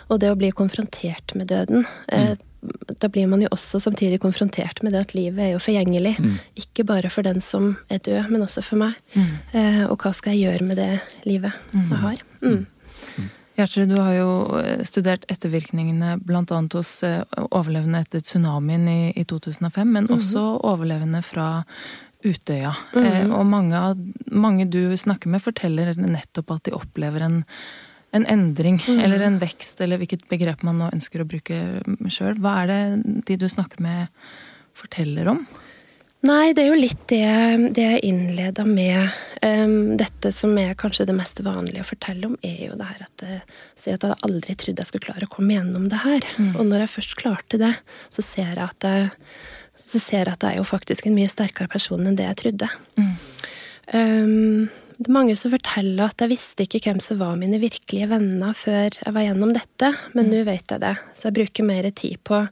Og 0.10 0.22
det 0.24 0.32
å 0.34 0.40
bli 0.40 0.50
konfrontert 0.50 1.36
med 1.38 1.52
døden 1.54 1.86
eh, 2.10 2.34
mm. 2.34 2.50
Da 2.96 3.10
blir 3.12 3.28
man 3.28 3.42
jo 3.44 3.50
også 3.52 3.76
samtidig 3.84 4.22
konfrontert 4.24 4.80
med 4.88 4.94
det 4.96 5.02
at 5.04 5.10
livet 5.18 5.42
er 5.44 5.50
jo 5.52 5.60
forgjengelig. 5.60 6.14
Mm. 6.16 6.38
Ikke 6.62 6.86
bare 6.88 7.10
for 7.12 7.28
den 7.28 7.44
som 7.44 7.74
er 7.92 8.00
død, 8.00 8.30
men 8.32 8.46
også 8.46 8.64
for 8.64 8.80
meg. 8.80 8.96
Mm. 9.20 9.34
Eh, 9.52 9.82
og 9.90 9.98
hva 10.00 10.14
skal 10.16 10.32
jeg 10.32 10.48
gjøre 10.48 10.70
med 10.70 10.80
det 10.80 10.94
livet 11.28 11.52
jeg 11.74 11.90
mm. 11.90 11.98
har? 12.06 12.24
Mm. 12.40 13.28
Gjertrud, 13.60 13.92
du 13.92 14.00
har 14.00 14.14
jo 14.16 14.32
eh, 14.62 14.86
studert 14.88 15.28
ettervirkningene 15.28 16.16
bl.a. 16.24 16.62
hos 16.64 16.94
overlevende 17.50 18.02
etter 18.08 18.24
tsunamien 18.24 18.88
i, 18.88 19.12
i 19.12 19.28
2005, 19.28 19.84
men 19.84 20.08
mm 20.08 20.08
-hmm. 20.08 20.18
også 20.18 20.46
overlevende 20.72 21.22
fra 21.22 21.66
Utøya. 22.24 22.74
Mm 22.94 23.04
-hmm. 23.04 23.08
eh, 23.14 23.40
og 23.40 23.46
mange, 23.46 23.80
mange, 24.32 24.66
du 24.66 24.98
snakker 24.98 25.30
med, 25.30 25.42
forteller 25.42 25.94
nettopp 25.98 26.52
at 26.52 26.64
de 26.64 26.72
opplever 26.72 27.22
en, 27.22 27.44
en 28.14 28.26
endring, 28.26 28.82
mm 28.88 28.98
-hmm. 28.98 29.04
eller 29.04 29.20
en 29.22 29.40
vekst, 29.40 29.82
eller 29.82 29.98
hvilket 29.98 30.30
begrep 30.30 30.64
man 30.64 30.78
nå 30.78 30.90
ønsker 30.94 31.22
å 31.22 31.28
bruke 31.28 31.82
sjøl. 32.10 32.40
Hva 32.40 32.64
er 32.64 32.68
det 32.68 33.24
de 33.26 33.36
du 33.36 33.50
snakker 33.50 33.82
med, 33.82 34.08
forteller 34.74 35.28
om? 35.28 35.48
Nei, 36.24 36.54
det 36.56 36.64
er 36.64 36.70
jo 36.70 36.80
litt 36.80 37.02
det, 37.12 37.74
det 37.76 37.84
jeg 37.84 38.04
innleda 38.08 38.64
med. 38.64 39.12
Um, 39.44 39.98
dette 40.00 40.30
som 40.32 40.56
er 40.56 40.78
kanskje 40.80 41.04
det 41.10 41.16
mest 41.18 41.42
vanlige 41.44 41.84
å 41.84 41.88
fortelle 41.90 42.30
om, 42.30 42.38
er 42.40 42.70
jo 42.70 42.78
det 42.80 42.88
her 42.88 43.02
at, 43.04 43.26
eh, 43.28 43.66
si 43.76 43.92
at 43.92 44.06
jeg 44.08 44.16
aldri 44.24 44.56
trodde 44.56 44.80
jeg 44.80 44.88
skulle 44.88 45.10
klare 45.10 45.28
å 45.28 45.34
komme 45.34 45.58
gjennom 45.58 45.90
det 45.92 46.00
her. 46.00 46.30
Mm. 46.40 46.54
Og 46.56 46.70
når 46.70 46.86
jeg 46.86 46.94
først 46.94 47.18
klarte 47.20 47.60
det, 47.60 47.74
så 48.08 48.24
ser 48.24 48.54
jeg 48.54 48.64
at 48.64 48.88
jeg, 48.88 49.12
så 49.78 50.00
ser 50.00 50.24
jeg 50.24 50.36
at 50.36 50.46
jeg 50.46 50.56
er 50.56 50.62
jo 50.62 50.68
faktisk 50.68 51.08
en 51.08 51.18
mye 51.18 51.32
sterkere 51.32 51.72
person 51.72 52.06
enn 52.06 52.18
det 52.18 52.28
jeg 52.28 52.40
trodde. 52.44 52.70
Mm. 53.00 53.12
Um, 53.94 54.70
det 54.94 55.10
er 55.10 55.16
mange 55.16 55.36
som 55.40 55.52
forteller 55.52 56.06
at 56.06 56.22
jeg 56.22 56.32
visste 56.32 56.66
ikke 56.66 56.84
hvem 56.86 57.02
som 57.04 57.20
var 57.20 57.36
mine 57.40 57.60
virkelige 57.62 58.08
venner 58.12 58.54
før 58.56 58.94
jeg 58.94 59.16
var 59.16 59.26
gjennom 59.26 59.54
dette, 59.56 59.90
men 60.14 60.30
mm. 60.30 60.32
nå 60.32 60.42
vet 60.48 60.76
jeg 60.76 60.84
det. 60.84 60.94
Så 61.18 61.28
jeg 61.28 61.38
bruker 61.40 61.68
mer 61.68 61.90
tid 61.92 62.22
på, 62.24 62.44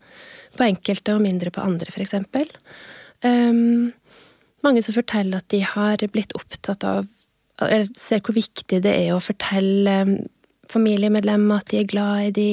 på 0.57 0.67
enkelte 0.67 1.15
og 1.15 1.23
mindre 1.23 1.53
på 1.53 1.63
andre, 1.63 1.93
f.eks. 1.93 2.17
Um, 3.21 3.91
mange 4.65 4.83
som 4.85 4.97
forteller 4.97 5.41
at 5.41 5.49
de 5.53 5.61
har 5.65 6.01
blitt 6.11 6.33
opptatt 6.37 6.85
av 6.87 7.09
Eller 7.61 7.89
ser 7.99 8.23
hvor 8.25 8.33
viktig 8.33 8.79
det 8.81 8.91
er 9.03 9.11
å 9.13 9.21
fortelle 9.21 9.93
familiemedlemmer 10.71 11.61
at 11.61 11.71
de 11.71 11.81
er 11.81 11.89
glad 11.89 12.29
i 12.29 12.31
de, 12.35 12.47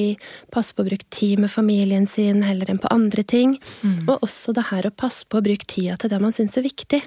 passe 0.53 0.75
på 0.75 0.83
å 0.83 0.89
bruke 0.89 1.07
tid 1.13 1.41
med 1.43 1.51
familien 1.51 2.07
sin 2.09 2.43
heller 2.45 2.71
enn 2.71 2.81
på 2.81 2.91
andre 2.93 3.23
ting. 3.27 3.55
Mm. 3.83 4.09
Og 4.09 4.27
også 4.27 4.53
det 4.57 4.67
her 4.71 4.89
å 4.89 4.95
passe 4.95 5.27
på 5.29 5.39
å 5.39 5.45
bruke 5.45 5.67
tida 5.69 5.97
til 5.99 6.11
det 6.11 6.21
man 6.23 6.35
syns 6.35 6.57
er 6.59 6.67
viktig. 6.67 7.01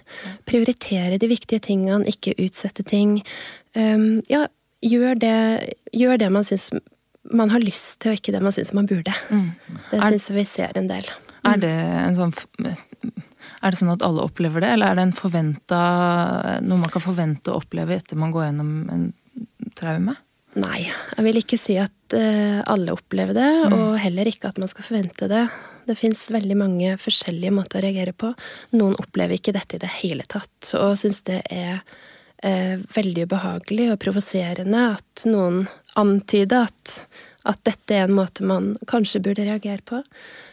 Prioritere 0.49 1.21
de 1.21 1.31
viktige 1.31 1.63
tingene, 1.69 2.07
ikke 2.09 2.37
utsette 2.43 2.87
ting. 2.89 3.19
Um, 3.77 4.23
ja, 4.33 4.47
gjør 4.83 5.21
det, 5.21 5.37
gjør 5.97 6.25
det 6.25 6.33
man 6.35 6.47
syns 6.47 6.71
man 7.33 7.53
har 7.53 7.63
lyst 7.63 8.01
til, 8.03 8.13
og 8.13 8.19
ikke 8.19 8.33
det 8.35 8.43
man 8.43 8.55
syns 8.55 8.73
man 8.75 8.89
burde. 8.91 9.13
Mm. 9.31 9.53
Det 9.93 10.01
syns 10.03 10.31
vi 10.35 10.47
ser 10.49 10.75
en 10.79 10.91
del. 10.91 11.07
Er 11.47 11.61
det 11.63 11.71
en 11.73 12.19
sånn 12.19 12.35
er 13.63 13.71
det 13.71 13.79
sånn 13.79 13.93
at 13.93 14.03
alle 14.07 14.25
opplever 14.27 14.63
det, 14.63 14.73
eller 14.75 14.91
er 14.91 14.99
det 14.99 15.07
en 15.07 15.17
forventa, 15.17 15.81
noe 16.67 16.81
man 16.81 16.91
kan 16.91 17.05
forvente 17.05 17.53
å 17.53 17.61
oppleve 17.63 17.95
etter 17.95 18.19
man 18.19 18.35
går 18.35 18.49
gjennom 18.49 18.73
en 18.91 19.05
traume? 19.79 20.17
Nei, 20.61 20.83
jeg 20.85 21.25
vil 21.25 21.39
ikke 21.41 21.57
si 21.61 21.79
at 21.81 22.17
uh, 22.17 22.61
alle 22.69 22.93
opplever 22.93 23.37
det, 23.37 23.51
mm. 23.73 23.77
og 23.77 24.01
heller 24.03 24.29
ikke 24.29 24.51
at 24.51 24.59
man 24.61 24.69
skal 24.69 24.85
forvente 24.85 25.29
det. 25.31 25.47
Det 25.89 25.97
fins 25.99 26.27
veldig 26.31 26.57
mange 26.61 26.95
forskjellige 27.01 27.55
måter 27.57 27.81
å 27.81 27.85
reagere 27.87 28.13
på. 28.13 28.31
Noen 28.77 28.97
opplever 29.01 29.39
ikke 29.39 29.55
dette 29.57 29.79
i 29.79 29.83
det 29.83 29.91
hele 30.03 30.27
tatt, 30.29 30.75
og 30.79 30.99
syns 31.01 31.23
det 31.27 31.41
er 31.51 31.81
eh, 32.45 32.77
veldig 32.95 33.27
ubehagelig 33.27 33.89
og 33.95 34.01
provoserende 34.05 34.85
at 34.93 35.25
noen 35.27 35.65
antyder 35.99 36.69
at, 36.69 36.95
at 37.49 37.65
dette 37.67 37.97
er 37.97 38.07
en 38.07 38.17
måte 38.21 38.47
man 38.47 38.73
kanskje 38.91 39.25
burde 39.25 39.49
reagere 39.49 39.83
på. 39.89 40.03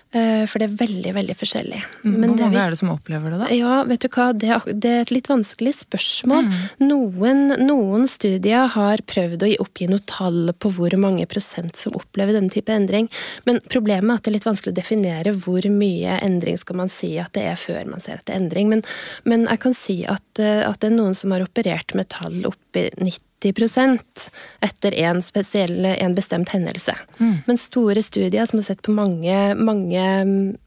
Eh, 0.09 0.45
for 0.49 0.57
det 0.57 0.65
er 0.71 0.77
veldig, 0.79 1.11
veldig 1.13 1.33
forskjellig. 1.37 1.79
Mm, 2.01 2.13
hvor 2.15 2.23
mange 2.23 2.47
vi, 2.49 2.57
er 2.57 2.73
det 2.73 2.79
som 2.79 2.89
opplever 2.89 3.29
det, 3.29 3.37
da? 3.43 3.49
Ja, 3.53 3.75
vet 3.85 4.01
du 4.01 4.07
hva, 4.09 4.31
det, 4.33 4.55
det 4.81 4.89
er 4.89 5.03
et 5.03 5.13
litt 5.13 5.29
vanskelig 5.29 5.75
spørsmål. 5.83 6.47
Mm. 6.47 6.63
Noen, 6.89 7.43
noen, 7.61 8.07
studier 8.09 8.71
har 8.73 9.03
prøvd 9.05 9.45
å 9.45 9.51
oppgi 9.61 9.89
noe 9.91 10.01
tall 10.09 10.49
på 10.57 10.73
hvor 10.73 10.97
mange 10.97 11.29
prosent 11.29 11.77
som 11.77 11.93
opplever 11.99 12.33
denne 12.33 12.49
type 12.49 12.73
endring. 12.73 13.11
Men 13.45 13.61
problemet 13.69 14.09
er 14.09 14.17
at 14.17 14.25
det 14.25 14.33
er 14.33 14.37
litt 14.39 14.49
vanskelig 14.49 14.73
å 14.73 14.79
definere 14.81 15.35
hvor 15.45 15.69
mye 15.69 16.17
endring 16.25 16.57
skal 16.57 16.81
man 16.81 16.89
si 16.89 17.13
at 17.21 17.35
det 17.37 17.45
er 17.51 17.61
før 17.61 17.93
man 17.93 18.01
ser 18.01 18.17
at 18.17 18.25
det 18.25 18.33
er 18.33 18.41
endring. 18.41 18.73
Men, 18.73 18.85
men 19.29 19.45
jeg 19.45 19.61
kan 19.61 19.77
si 19.77 20.01
at, 20.09 20.29
eh, 20.41 20.65
at 20.65 20.81
det 20.81 20.89
er 20.89 20.97
noen 20.97 21.13
som 21.17 21.37
har 21.37 21.45
operert 21.45 21.93
med 21.93 22.09
tall 22.09 22.41
oppi 22.49 22.89
90 22.97 23.28
etter 23.45 24.95
en, 24.99 25.21
spesiell, 25.23 25.85
en 25.85 26.15
bestemt 26.15 26.49
hendelse. 26.49 26.95
Mm. 27.19 27.35
Men 27.45 27.57
store 27.57 28.03
studier 28.03 28.45
som 28.49 28.59
har 28.59 28.67
sett 28.67 28.81
på 28.85 28.95
mange, 28.95 29.37
mange, 29.55 30.07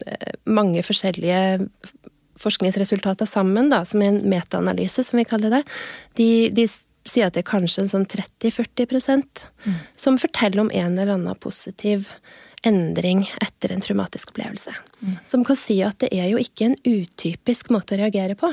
eh, 0.07 0.33
mange 0.45 0.83
forskjellige 0.83 1.69
forskningsresultater 2.43 3.29
sammen, 3.29 3.71
da, 3.71 3.85
som 3.85 4.03
en 4.03 4.23
metaanalyse, 4.29 5.05
som 5.05 5.21
vi 5.21 5.27
kaller 5.29 5.59
det, 5.59 5.63
de, 6.19 6.31
de 6.55 6.67
sier 7.07 7.29
at 7.29 7.37
det 7.37 7.45
er 7.45 7.51
kanskje 7.51 7.85
en 7.85 7.93
sånn 7.93 8.07
30-40 8.07 8.87
mm. 9.65 9.77
som 9.99 10.19
forteller 10.19 10.65
om 10.65 10.73
en 10.73 10.97
eller 10.97 11.17
annen 11.17 11.39
positiv 11.43 12.09
endring 12.67 13.27
etter 13.43 13.75
en 13.75 13.83
traumatisk 13.83 14.33
opplevelse. 14.35 14.75
Som 15.27 15.45
kan 15.47 15.59
si 15.59 15.81
at 15.83 15.99
det 16.03 16.13
er 16.15 16.29
jo 16.31 16.41
ikke 16.41 16.69
en 16.69 16.77
utypisk 16.87 17.73
måte 17.75 17.97
å 17.97 18.01
reagere 18.03 18.37
på, 18.39 18.53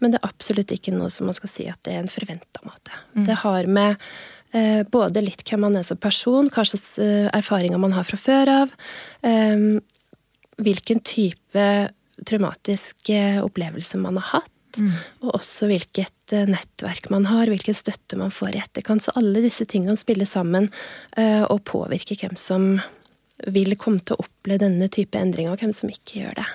men 0.00 0.12
det 0.12 0.20
er 0.20 0.28
absolutt 0.30 0.72
ikke 0.74 0.94
noe 0.96 1.10
som 1.12 1.28
man 1.28 1.36
skal 1.36 1.52
si 1.52 1.66
at 1.70 1.80
det 1.86 1.94
er 1.94 2.04
en 2.04 2.12
forventa 2.12 2.62
måte. 2.64 2.94
Mm. 3.14 3.24
Det 3.28 3.38
har 3.42 3.68
med 3.68 4.06
eh, 4.56 4.82
både 4.88 5.24
litt 5.24 5.44
hvem 5.44 5.66
man 5.66 5.76
er 5.80 5.84
som 5.86 6.00
person, 6.00 6.48
hva 6.52 6.64
slags 6.64 6.96
eh, 7.02 7.28
erfaringer 7.36 7.82
man 7.82 7.96
har 7.96 8.08
fra 8.08 8.20
før 8.20 8.54
av, 8.62 8.72
eh, 9.26 9.66
hvilken 10.60 11.04
type 11.04 11.66
traumatisk 12.28 13.12
eh, 13.12 13.40
opplevelse 13.44 14.00
man 14.00 14.20
har 14.20 14.40
hatt, 14.40 14.56
Mm. 14.78 14.92
Og 15.24 15.34
også 15.40 15.66
hvilket 15.70 16.34
eh, 16.36 16.46
nettverk 16.46 17.10
man 17.10 17.26
har, 17.30 17.50
hvilken 17.50 17.76
støtte 17.76 18.18
man 18.20 18.30
får 18.34 18.54
i 18.54 18.62
etterkant. 18.62 19.04
Så 19.04 19.14
alle 19.18 19.42
disse 19.42 19.66
tingene 19.66 19.98
spiller 19.98 20.28
sammen 20.28 20.68
uh, 21.18 21.44
og 21.50 21.64
påvirker 21.68 22.20
hvem 22.20 22.36
som 22.38 22.68
vil 23.46 23.76
komme 23.80 24.02
til 24.04 24.16
å 24.16 24.24
oppleve 24.26 24.64
denne 24.64 24.88
type 24.92 25.18
endringer, 25.18 25.54
og 25.54 25.62
hvem 25.62 25.72
som 25.74 25.92
ikke 25.92 26.24
gjør 26.24 26.40
det. 26.40 26.48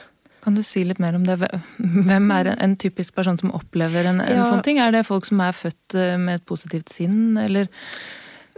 Kan 0.46 0.58
du 0.58 0.62
si 0.62 0.84
litt 0.86 1.00
mer 1.02 1.16
om 1.18 1.24
det? 1.26 1.40
Hvem 1.80 2.28
er 2.36 2.52
en 2.54 2.76
typisk 2.78 3.16
person 3.18 3.38
som 3.40 3.54
opplever 3.58 4.06
en, 4.06 4.22
en 4.22 4.44
ja. 4.44 4.46
sånn 4.46 4.62
ting? 4.66 4.78
Er 4.78 4.94
det 4.94 5.08
folk 5.08 5.26
som 5.26 5.42
er 5.42 5.56
født 5.58 5.96
eh, 5.98 6.14
med 6.22 6.38
et 6.38 6.46
positivt 6.46 6.94
sinn, 6.94 7.34
eller? 7.42 7.66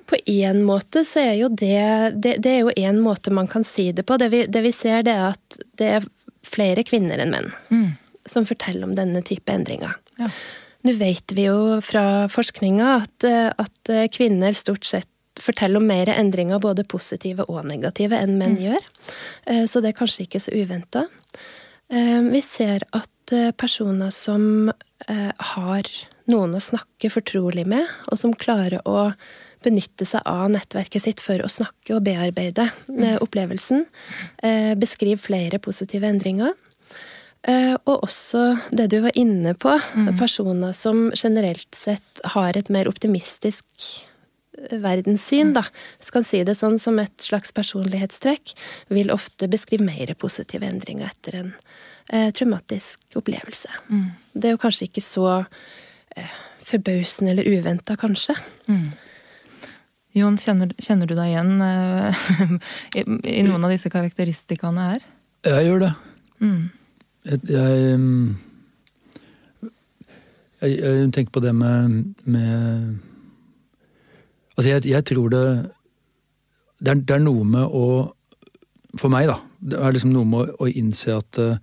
På 0.08 0.20
én 0.28 0.60
måte 0.68 1.06
så 1.08 1.20
er 1.20 1.34
jo 1.36 1.50
det 1.52 2.20
Det, 2.24 2.38
det 2.44 2.52
er 2.52 2.62
jo 2.62 2.76
én 2.80 3.00
måte 3.04 3.32
man 3.36 3.48
kan 3.48 3.64
si 3.68 3.90
det 3.96 4.04
på. 4.08 4.20
Det 4.20 4.28
vi, 4.32 4.44
det 4.52 4.64
vi, 4.64 4.74
ser, 4.76 5.02
det 5.08 5.16
er 5.16 5.30
at 5.32 5.60
det 5.80 5.90
er 5.98 6.08
flere 6.48 6.84
kvinner 6.88 7.24
enn 7.24 7.32
menn 7.32 7.50
mm. 7.72 7.90
som 8.28 8.48
forteller 8.48 8.88
om 8.88 8.96
denne 8.96 9.24
type 9.24 9.52
endringer. 9.52 9.96
Ja. 10.20 10.28
Nå 10.88 10.94
vet 11.00 11.36
vi 11.36 11.48
jo 11.48 11.80
fra 11.84 12.28
forskninga 12.32 12.94
at, 13.02 13.28
at 13.64 13.92
kvinner 14.16 14.56
stort 14.56 14.88
sett 14.88 15.10
fortelle 15.42 15.80
om 15.80 15.88
mer 15.88 16.10
endringer, 16.14 16.60
både 16.62 16.86
positive 16.88 17.46
og 17.52 17.66
negative, 17.68 18.18
enn 18.18 18.38
menn 18.40 18.58
mm. 18.58 18.64
gjør. 18.66 18.90
Eh, 19.46 19.64
så 19.70 19.82
det 19.84 19.94
er 19.94 20.00
kanskje 20.00 20.28
ikke 20.28 20.44
så 20.44 20.54
uventa. 20.56 21.06
Eh, 21.94 22.20
vi 22.32 22.44
ser 22.44 22.86
at 22.98 23.36
eh, 23.36 23.52
personer 23.58 24.14
som 24.14 24.72
har 25.08 25.88
noen 26.28 26.56
å 26.58 26.60
snakke 26.60 27.12
fortrolig 27.14 27.68
med, 27.70 27.86
og 28.10 28.18
som 28.18 28.32
klarer 28.34 28.82
å 28.90 29.12
benytte 29.62 30.08
seg 30.10 30.26
av 30.26 30.50
nettverket 30.50 31.04
sitt 31.04 31.22
for 31.22 31.40
å 31.46 31.50
snakke 31.52 31.94
og 31.94 32.02
bearbeide 32.08 32.66
mm. 32.90 33.22
opplevelsen, 33.22 33.86
beskriver 34.82 35.22
flere 35.22 35.62
positive 35.62 36.10
endringer. 36.10 36.58
Og 37.86 37.94
også 37.94 38.44
det 38.74 38.90
du 38.92 38.98
var 39.06 39.16
inne 39.22 39.54
på, 39.54 39.78
mm. 39.78 40.12
personer 40.18 40.74
som 40.76 41.12
generelt 41.14 41.78
sett 41.78 42.26
har 42.34 42.58
et 42.58 42.74
mer 42.74 42.90
optimistisk 42.90 43.70
verdenssyn, 44.58 45.54
da, 45.56 45.64
skal 46.04 46.26
si 46.26 46.42
det 46.48 46.58
sånn 46.58 46.78
som 46.82 47.00
et 47.02 47.14
slags 47.24 47.54
personlighetstrekk, 47.56 48.54
vil 48.94 49.14
ofte 49.14 49.50
beskrive 49.52 49.86
mer 49.86 50.14
positive 50.20 50.66
endringer 50.68 51.12
etter 51.12 51.42
en 51.42 51.52
eh, 52.10 52.30
traumatisk 52.36 53.20
opplevelse. 53.20 53.70
Mm. 53.90 54.08
Det 54.34 54.50
er 54.50 54.58
jo 54.58 54.64
kanskje 54.64 54.90
ikke 54.90 55.06
så 55.06 55.28
eh, 55.38 56.40
forbausende 56.68 57.36
eller 57.36 57.52
uventa, 57.54 57.98
kanskje. 58.00 58.36
Mm. 58.68 58.90
Jon, 60.18 60.40
kjenner, 60.42 60.72
kjenner, 60.82 61.10
du 61.10 61.14
deg 61.18 61.32
igjen 61.32 61.62
eh, 61.62 62.26
i, 63.00 63.06
i, 63.38 63.46
noen 63.46 63.68
av 63.68 63.74
disse 63.74 63.92
karakteristikkene 63.94 64.92
her? 64.92 65.08
Jeg 65.48 65.70
gjør 65.70 65.86
det. 65.86 65.94
Mm. 66.42 66.64
Jeg, 67.28 67.42
jeg, 67.52 68.00
jeg, 70.62 70.72
jeg, 70.80 71.12
tenker 71.14 71.36
på 71.36 71.44
det 71.44 71.54
med, 71.56 72.16
med 72.26 72.98
Altså, 74.58 74.70
jeg, 74.74 74.88
jeg, 74.90 75.06
tror 75.06 75.34
det 75.34 75.44
det 76.78 76.94
er, 76.94 77.02
det 77.02 77.16
er, 77.18 77.26
noe 77.26 77.46
med 77.46 77.74
å 77.74 77.88
For 78.98 79.14
meg, 79.14 79.30
da. 79.30 79.38
Det 79.58 79.82
er 79.82 79.94
liksom 79.94 80.14
noe 80.14 80.30
med 80.30 80.54
å, 80.54 80.66
å 80.66 80.70
innse 80.70 81.14
at 81.14 81.40
uh, 81.42 81.58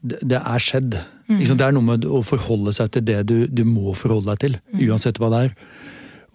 det, 0.00 0.20
det, 0.22 0.38
er 0.38 0.62
skjedd. 0.62 0.98
Mm. 1.26 1.40
Det 1.42 1.64
er 1.66 1.74
noe 1.74 1.86
med 1.86 2.04
å 2.06 2.20
forholde 2.26 2.74
seg 2.76 2.92
til 2.94 3.06
det 3.08 3.22
du, 3.26 3.34
du 3.50 3.64
må 3.66 3.94
forholde 3.98 4.30
deg 4.30 4.42
til. 4.44 4.58
Mm. 4.70 4.84
Uansett 4.88 5.18
hva 5.18 5.32
det 5.32 5.40
er. 5.48 5.56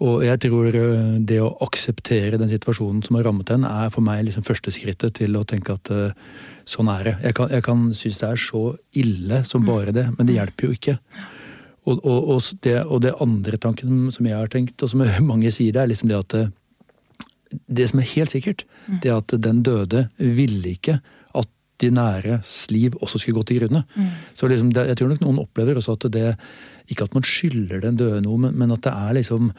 Og 0.04 0.26
jeg 0.26 0.40
tror 0.44 0.76
uh, 0.76 1.14
det 1.24 1.38
å 1.40 1.54
akseptere 1.64 2.40
den 2.40 2.52
situasjonen 2.52 3.00
som 3.06 3.16
har 3.16 3.28
rammet 3.28 3.54
en, 3.54 3.64
er 3.68 3.92
for 3.94 4.04
meg 4.04 4.26
liksom 4.26 4.44
første 4.44 4.74
skrittet 4.74 5.16
til 5.22 5.38
å 5.38 5.46
tenke 5.48 5.78
at 5.78 5.92
uh, 5.94 6.12
sånn 6.68 6.92
er 6.92 7.10
det. 7.10 7.16
Jeg 7.30 7.38
kan, 7.38 7.52
jeg 7.54 7.64
kan 7.64 7.88
synes 7.96 8.20
det 8.20 8.28
er 8.28 8.44
så 8.44 8.66
ille 9.04 9.40
som 9.48 9.64
mm. 9.64 9.70
bare 9.72 9.96
det, 9.96 10.06
men 10.18 10.28
det 10.28 10.36
hjelper 10.36 10.68
jo 10.68 10.76
ikke. 10.76 10.98
Og, 11.86 12.00
og, 12.02 12.30
og, 12.34 12.46
det, 12.66 12.76
og, 12.84 13.00
det, 13.04 13.14
andre 13.22 13.58
tanken 13.62 14.08
som 14.14 14.26
jeg 14.26 14.36
har 14.36 14.50
tenkt, 14.50 14.82
og 14.82 14.90
som 14.90 15.04
mange 15.30 15.52
sier, 15.54 15.74
det 15.74 15.84
er 15.84 15.92
liksom 15.92 16.10
det 16.10 16.18
at 16.18 16.38
det 17.70 17.86
som 17.88 18.02
er 18.02 18.10
helt 18.10 18.32
sikkert, 18.34 18.64
mm. 18.88 18.98
det 19.04 19.12
er 19.12 19.20
at 19.20 19.36
den 19.42 19.62
døde 19.66 20.08
ville 20.18 20.74
ikke 20.74 20.98
at 21.38 21.50
de 21.80 21.92
næres 21.94 22.66
liv 22.74 22.96
også 22.98 23.20
skulle 23.22 23.38
gå 23.38 23.46
til 23.46 23.62
grunne. 23.62 23.84
Mm. 23.94 24.12
Så 24.34 24.50
liksom 24.50 24.72
det, 24.74 24.88
jeg 24.90 24.98
tror 24.98 25.12
nok 25.12 25.22
noen 25.22 25.42
opplever 25.44 25.78
også 25.78 25.94
at 25.98 26.08
det 26.12 26.28
Ikke 26.88 27.04
at 27.04 27.14
man 27.14 27.26
skylder 27.26 27.80
den 27.82 27.96
døde 27.98 28.20
noe, 28.22 28.38
men, 28.38 28.54
men 28.58 28.72
at 28.74 28.82
det 28.82 28.92
er 28.92 29.12
liksom 29.18 29.50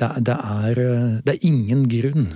det, 0.00 0.08
det, 0.24 0.36
er, 0.36 0.78
det 1.24 1.34
er 1.34 1.46
ingen 1.46 1.84
grunn 1.88 2.30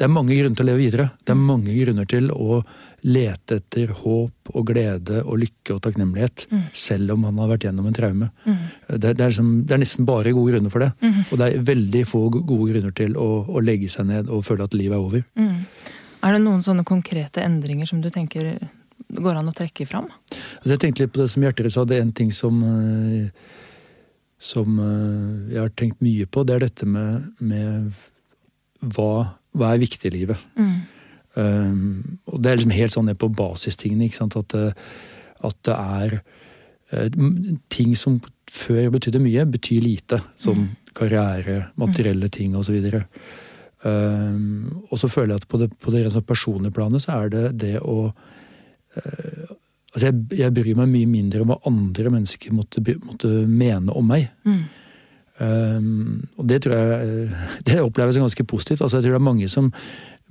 det 0.00 0.06
er 0.06 0.12
mange 0.14 0.32
grunner 0.32 0.56
til 0.56 0.64
å 0.64 0.70
leve 0.70 0.80
videre. 0.80 1.04
Det 1.20 1.34
er 1.34 1.36
mm. 1.36 1.48
mange 1.50 1.72
grunner 1.76 2.06
til 2.08 2.30
å 2.32 2.62
lete 3.06 3.60
etter 3.60 3.92
håp 4.02 4.50
og 4.50 4.66
glede 4.68 5.20
og 5.22 5.38
lykke 5.40 5.76
og 5.76 5.82
takknemlighet, 5.84 6.46
mm. 6.50 6.64
selv 6.76 7.14
om 7.14 7.24
han 7.28 7.38
har 7.40 7.52
vært 7.52 7.66
gjennom 7.68 7.86
en 7.88 7.96
traume. 7.96 8.28
Mm. 8.44 8.58
Det, 8.88 8.98
det, 9.04 9.14
er 9.14 9.32
liksom, 9.32 9.52
det, 9.64 9.76
er 9.76 9.82
nesten 9.82 10.08
bare 10.08 10.34
gode 10.36 10.54
grunner 10.54 10.72
for 10.72 10.84
det. 10.84 10.90
Mm. 11.00 11.22
Og 11.22 11.40
det 11.40 11.46
er 11.46 11.64
veldig 11.70 12.02
få 12.08 12.24
gode 12.34 12.68
grunner 12.72 12.94
til 12.96 13.16
å, 13.20 13.30
å, 13.46 13.64
legge 13.64 13.88
seg 13.92 14.10
ned 14.10 14.30
og 14.32 14.44
føle 14.46 14.66
at 14.66 14.76
livet 14.76 14.98
er 14.98 15.06
over. 15.06 15.24
Mm. 15.38 15.56
Er 16.26 16.36
det 16.36 16.44
noen 16.44 16.62
sånne 16.66 16.84
konkrete 16.88 17.44
endringer 17.44 17.88
som 17.88 18.04
du 18.04 18.10
tenker 18.12 18.52
går 19.10 19.40
an 19.40 19.48
å 19.50 19.56
trekke 19.56 19.88
fram? 19.88 20.10
Altså 20.60 20.74
jeg 20.74 20.84
tenkte 20.84 21.06
litt 21.06 21.16
på 21.16 21.22
det 21.22 21.30
som 21.32 21.44
Hjerterud 21.46 21.74
sa. 21.74 21.86
Det 21.88 21.98
er 21.98 22.06
en 22.06 22.14
ting 22.16 22.30
som, 22.36 22.60
eh, 22.62 23.50
som 24.36 24.80
eh, 24.84 25.52
jeg 25.54 25.62
har 25.64 25.76
tenkt 25.76 26.04
mye 26.04 26.28
på. 26.28 26.44
Det 26.44 26.56
er 26.56 26.66
dette 26.68 26.88
med, 26.88 27.30
med 27.40 27.92
hva 28.94 29.12
hva 29.56 29.74
er 29.74 29.82
viktig 29.82 30.10
i 30.10 30.14
livet? 30.14 30.42
Mm. 30.58 30.80
Um, 31.38 32.18
og 32.26 32.42
det 32.42 32.50
er 32.50 32.58
liksom 32.58 32.74
helt 32.74 32.94
sånn 32.94 33.08
ned 33.10 33.18
på 33.20 33.30
basistingene. 33.38 34.08
ikke 34.08 34.18
sant? 34.18 34.36
At, 34.38 34.56
eh, 34.58 34.90
at 35.46 35.58
det 35.68 35.76
er 35.76 36.16
uh, 36.18 37.54
ting 37.72 37.94
som 37.98 38.18
før 38.50 38.90
betydde 38.96 39.22
mye, 39.22 39.46
betyr 39.46 39.84
lite. 39.84 40.20
Som 40.40 40.64
mm. 40.64 40.68
karriere, 40.98 41.62
materielle 41.80 42.30
mm. 42.30 42.34
ting 42.34 42.58
osv. 42.58 42.80
Um, 43.84 44.84
og 44.90 44.98
så 45.00 45.08
føler 45.08 45.34
jeg 45.34 45.44
at 45.44 45.48
på 45.48 45.62
det, 45.62 45.70
på 45.80 45.94
det 45.94 46.26
personlige 46.28 46.74
planet 46.76 47.00
så 47.00 47.22
er 47.22 47.30
det 47.32 47.46
det 47.62 47.78
å 47.80 48.10
uh, 48.10 49.56
Altså 49.90 50.06
jeg, 50.06 50.38
jeg, 50.38 50.54
bryr 50.54 50.76
meg 50.78 50.86
mye 50.86 51.06
mindre 51.10 51.40
om 51.42 51.48
hva 51.50 51.56
andre 51.66 52.12
mennesker 52.14 52.52
måtte, 52.54 52.78
måtte 53.02 53.26
mene 53.50 53.90
om 53.98 54.04
meg. 54.06 54.28
Mm. 54.46 54.60
Um, 55.40 56.28
og 56.38 56.46
det 56.46 56.60
tror 56.62 56.76
jeg 56.76 57.24
det 57.66 57.80
oppleves 57.82 58.20
ganske 58.20 58.44
positivt. 58.46 58.84
Altså, 58.84 59.00
jeg 59.00 59.08
tror 59.08 59.16
det 59.16 59.18
er 59.18 59.26
mange 59.26 59.48
som 59.50 59.72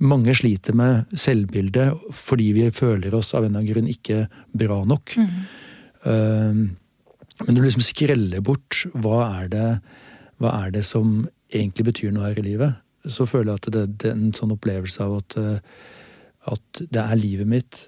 mange 0.00 0.34
sliter 0.36 0.76
med 0.76 1.10
selvbildet 1.12 2.14
fordi 2.16 2.50
vi 2.56 2.68
føler 2.74 3.14
oss 3.16 3.34
av 3.34 3.44
en 3.44 3.50
eller 3.50 3.60
annen 3.60 3.72
grunn 3.72 3.90
ikke 3.90 4.20
bra 4.56 4.82
nok. 4.88 5.16
Mm. 5.20 5.40
Uh, 6.04 6.62
men 7.40 7.54
når 7.54 7.60
du 7.60 7.66
liksom 7.66 7.84
skreller 7.84 8.44
bort 8.44 8.82
hva 8.92 9.22
er, 9.40 9.50
det, 9.52 9.68
hva 10.40 10.54
er 10.64 10.74
det 10.74 10.84
som 10.88 11.22
egentlig 11.52 11.86
betyr 11.90 12.12
noe 12.14 12.28
her 12.28 12.40
i 12.40 12.44
livet, 12.44 12.80
så 13.08 13.24
føler 13.28 13.54
jeg 13.54 13.62
at 13.62 13.70
det, 13.72 13.84
det 14.02 14.10
er 14.10 14.18
en 14.18 14.34
sånn 14.36 14.52
opplevelse 14.52 15.06
av 15.06 15.14
at, 15.22 15.36
at 16.52 16.82
det 16.92 17.00
er 17.00 17.20
livet 17.20 17.48
mitt 17.48 17.86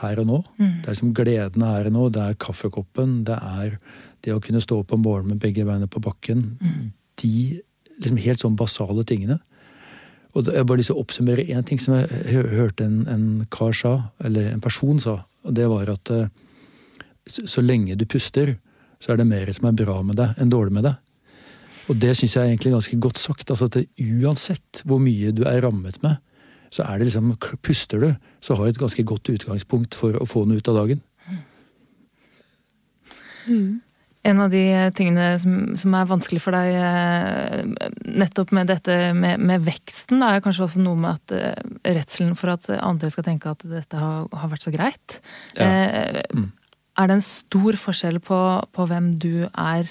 her 0.00 0.22
og 0.22 0.28
nå. 0.28 0.38
Mm. 0.56 0.70
Det 0.80 0.86
er 0.86 0.94
liksom 0.94 1.14
gleden 1.16 1.66
her 1.66 1.88
og 1.90 1.96
nå, 1.96 2.06
det 2.14 2.24
er 2.24 2.38
kaffekoppen, 2.40 3.18
det 3.28 3.36
er 3.36 3.76
det 4.24 4.34
å 4.34 4.40
kunne 4.44 4.62
stå 4.62 4.80
opp 4.82 4.94
om 4.96 5.02
morgenen 5.04 5.34
med 5.34 5.42
begge 5.42 5.66
beina 5.68 5.88
på 5.90 6.02
bakken. 6.04 6.44
Mm. 6.62 6.92
De 7.20 7.34
liksom 7.98 8.20
helt 8.22 8.42
sånn 8.42 8.58
basale 8.58 9.04
tingene. 9.08 9.40
Og 10.32 10.46
Jeg 10.48 10.56
har 10.56 10.64
bare 10.64 10.80
lyst 10.80 10.88
til 10.88 10.96
å 10.96 11.02
oppsummere 11.04 11.44
én 11.44 11.64
ting 11.68 11.80
som 11.80 11.94
jeg 11.98 12.40
hørte 12.54 12.86
en, 12.86 13.02
en, 13.10 13.24
kar 13.52 13.74
sa, 13.76 13.94
eller 14.24 14.48
en 14.52 14.64
person 14.64 15.00
sa. 15.00 15.18
og 15.44 15.54
Det 15.54 15.68
var 15.68 15.90
at 15.92 16.12
uh, 16.14 16.26
så, 17.28 17.44
så, 17.46 17.60
lenge 17.60 17.98
du 18.00 18.06
puster, 18.08 18.56
så 19.02 19.12
er 19.12 19.20
det 19.20 19.28
mer 19.28 19.50
som 19.52 19.68
er 19.68 19.76
bra 19.76 19.98
med 20.06 20.16
deg 20.16 20.40
enn 20.40 20.52
dårlig 20.52 20.72
med 20.78 20.88
deg. 20.88 20.96
Og 21.90 21.98
det 22.00 22.14
syns 22.16 22.36
jeg 22.38 22.46
er 22.46 22.52
egentlig 22.54 22.72
ganske 22.72 22.98
godt 23.04 23.20
sagt. 23.20 23.50
altså 23.50 23.68
at 23.68 23.80
Uansett 24.00 24.82
hvor 24.88 25.02
mye 25.02 25.34
du 25.36 25.44
er 25.44 25.60
rammet 25.66 26.00
med, 26.02 26.16
så 26.72 26.86
er 26.88 26.98
det 26.98 27.10
liksom 27.10 27.34
Puster 27.60 28.00
du, 28.00 28.10
så 28.40 28.56
har 28.56 28.64
du 28.64 28.72
et 28.72 28.80
ganske 28.80 29.04
godt 29.04 29.28
utgangspunkt 29.28 29.98
for 29.98 30.16
å 30.16 30.28
få 30.28 30.46
noe 30.48 30.62
ut 30.62 30.72
av 30.72 30.80
dagen. 30.80 31.02
Mm. 33.44 33.82
En 34.22 34.38
av 34.38 34.52
de 34.52 34.62
tingene 34.94 35.32
som, 35.42 35.54
som, 35.78 35.94
er 35.98 36.06
vanskelig 36.06 36.38
for 36.44 36.54
deg 36.54 36.76
eh, 36.78 37.88
nettopp 38.22 38.52
med 38.54 38.68
dette 38.70 38.96
med, 39.18 39.42
med 39.42 39.64
veksten, 39.66 40.22
da, 40.22 40.36
er 40.36 40.44
kanskje 40.44 40.68
også 40.68 40.82
noe 40.84 41.00
med 41.02 41.16
at 41.18 41.34
uh, 41.34 41.72
redselen 41.82 42.36
for 42.38 42.52
at 42.54 42.68
andre 42.78 43.10
skal 43.10 43.26
tenke 43.26 43.50
at 43.50 43.64
dette 43.66 43.98
har, 43.98 44.28
har 44.30 44.52
vært 44.52 44.68
så 44.68 44.74
greit. 44.74 45.16
Ja. 45.58 45.66
Eh, 45.66 46.20
mm. 46.30 46.52
Er 47.00 47.08
det 47.08 47.16
en 47.18 47.24
stor 47.24 47.78
forskjell 47.80 48.20
på, 48.22 48.38
på 48.70 48.86
hvem 48.90 49.14
du 49.18 49.48
er 49.48 49.90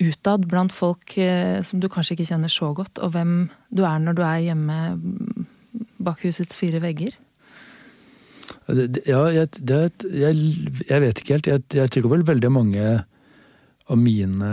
utad 0.00 0.46
blant 0.48 0.72
folk 0.72 1.16
eh, 1.20 1.60
som 1.66 1.80
du 1.80 1.88
kanskje 1.92 2.16
ikke 2.16 2.28
kjenner 2.30 2.52
så 2.52 2.70
godt, 2.76 3.00
og 3.02 3.14
hvem 3.16 3.34
du 3.74 3.84
er 3.88 3.98
når 4.02 4.16
du 4.16 4.22
er 4.24 4.44
hjemme 4.46 4.78
bak 6.00 6.22
husets 6.24 6.56
fire 6.60 6.80
vegger? 6.82 7.16
Ja, 9.06 9.24
jeg, 9.32 9.48
det, 9.58 9.80
jeg, 10.14 10.36
jeg 10.88 11.02
vet 11.02 11.20
ikke 11.20 11.36
helt. 11.36 11.48
Jeg, 11.50 11.62
jeg 11.74 11.92
tror 11.94 12.12
vel 12.14 12.26
veldig 12.26 12.50
mange 12.52 12.84
av 13.90 13.98
mine 13.98 14.50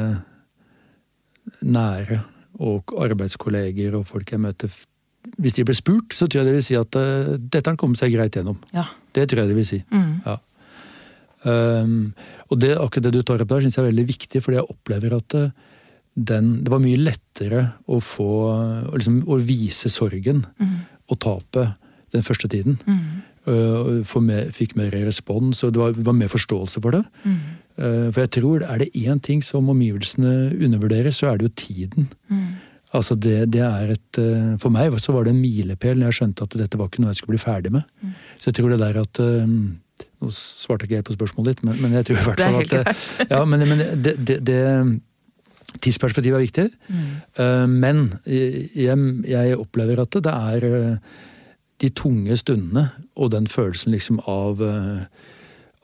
nære 1.61 2.21
og 2.63 2.93
arbeidskolleger 2.97 3.95
og 3.97 4.07
folk 4.09 4.33
jeg 4.33 4.41
møter 4.43 4.71
Hvis 5.37 5.57
de 5.57 5.65
blir 5.67 5.75
spurt, 5.75 6.13
så 6.15 6.25
tror 6.27 6.41
jeg 6.41 6.47
det 6.47 6.55
vil 6.55 6.65
si 6.65 6.75
at 6.79 6.95
uh, 6.95 7.35
dette 7.37 7.67
har 7.69 7.77
kommet 7.79 7.99
seg 7.99 8.13
greit 8.13 8.35
gjennom. 8.37 8.57
Ja. 8.71 8.85
Det 9.13 9.25
tror 9.27 9.41
jeg 9.41 9.49
det 9.49 9.57
vil 9.57 9.67
si. 9.67 9.81
Mm. 9.91 10.13
Ja. 10.23 10.37
Um, 11.43 12.13
og 12.47 12.61
det, 12.61 12.71
akkurat 12.79 13.05
det 13.05 13.11
du 13.13 13.25
tar 13.27 13.43
opp 13.43 13.51
der, 13.51 13.65
syns 13.65 13.75
jeg 13.77 13.83
er 13.83 13.91
veldig 13.91 14.05
viktig, 14.07 14.41
fordi 14.41 14.57
jeg 14.57 14.71
opplever 14.71 15.17
at 15.17 15.35
uh, 15.35 15.49
den, 16.15 16.47
det 16.63 16.71
var 16.73 16.81
mye 16.81 17.01
lettere 17.01 17.65
å 17.85 17.99
få 18.01 18.29
liksom, 18.95 19.19
Å 19.29 19.37
vise 19.43 19.91
sorgen 19.93 20.41
mm. 20.57 20.77
og 21.11 21.19
tapet 21.21 21.75
den 22.15 22.23
første 22.25 22.49
tiden. 22.49 22.79
Mm. 22.87 23.03
Uh, 23.47 24.17
mer, 24.23 24.47
fikk 24.55 24.77
mer 24.79 24.95
respons, 25.05 25.61
og 25.67 25.75
det 25.75 25.83
var, 25.83 25.99
var 26.07 26.15
mer 26.17 26.31
forståelse 26.31 26.81
for 26.81 26.97
det. 26.97 27.03
Mm. 27.27 27.37
Eh, 27.77 28.07
for 28.09 28.23
jeg 28.23 28.33
tror 28.39 28.63
er 28.65 28.81
det 28.81 28.93
én 28.97 29.19
ting 29.21 29.43
som 29.45 29.69
omgivelsene 29.69 30.55
undervurderer, 30.65 31.13
så 31.13 31.31
er 31.31 31.37
det 31.37 31.49
jo 31.49 31.57
tiden. 31.61 32.09
Mm. 32.29 32.55
Altså 32.97 33.15
det, 33.15 33.51
det, 33.53 33.61
er 33.61 33.91
et 33.93 34.17
eh, 34.21 34.53
For 34.61 34.71
meg 34.73 34.95
så 35.03 35.11
var 35.11 35.27
det 35.27 35.33
en 35.35 35.41
milepæl 35.41 35.99
når 35.99 36.07
jeg 36.07 36.17
skjønte 36.21 36.47
at 36.47 36.55
dette 36.61 36.79
var 36.79 36.87
ikke 36.87 37.03
noe 37.03 37.11
jeg 37.11 37.19
skulle 37.19 37.35
bli 37.35 37.43
ferdig 37.43 37.73
med. 37.75 37.83
Mm. 38.01 38.15
Så 38.37 38.49
jeg 38.49 38.57
tror 38.57 38.71
det 38.73 38.79
der 38.81 39.01
at 39.03 39.21
eh, 39.23 39.51
Nå 40.17 40.31
svarte 40.33 40.85
jeg 40.85 40.89
ikke 40.89 40.97
helt 40.97 41.09
på 41.11 41.13
spørsmålet 41.13 41.51
ditt, 41.51 41.63
men, 41.65 41.77
men 41.81 41.93
jeg 41.93 42.07
tror 42.07 42.17
i 42.17 42.23
hvert 42.25 42.41
fall 42.41 42.55
at 42.63 43.29
ja, 43.33 43.41
men, 43.45 43.63
men 43.69 43.81
det, 44.01 44.15
det, 44.25 44.37
det 44.45 44.61
Tidsperspektivet 45.83 46.37
er 46.37 46.45
viktig. 46.45 46.63
Mm. 46.87 47.73
Men 47.83 47.97
jeg, 48.25 49.01
jeg, 49.27 49.57
opplever 49.59 49.99
at 50.01 50.15
det 50.25 50.31
er 50.31 50.65
de 51.83 51.89
tunge 51.91 52.37
stundene 52.39 52.85
og 53.19 53.33
den 53.33 53.49
følelsen 53.51 53.91
liksom 53.93 54.21
av 54.25 54.63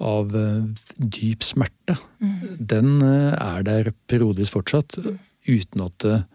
av 0.03 0.35
eh, 0.37 0.65
dyp 0.97 1.43
smerte, 1.45 1.95
mm. 2.19 2.35
den 2.59 2.99
eh, 3.01 3.31
er 3.37 3.65
der 3.67 3.91
periodisk 4.09 4.57
fortsatt. 4.59 4.99
Uten 5.47 5.83
at 5.85 6.07
eh, 6.07 6.27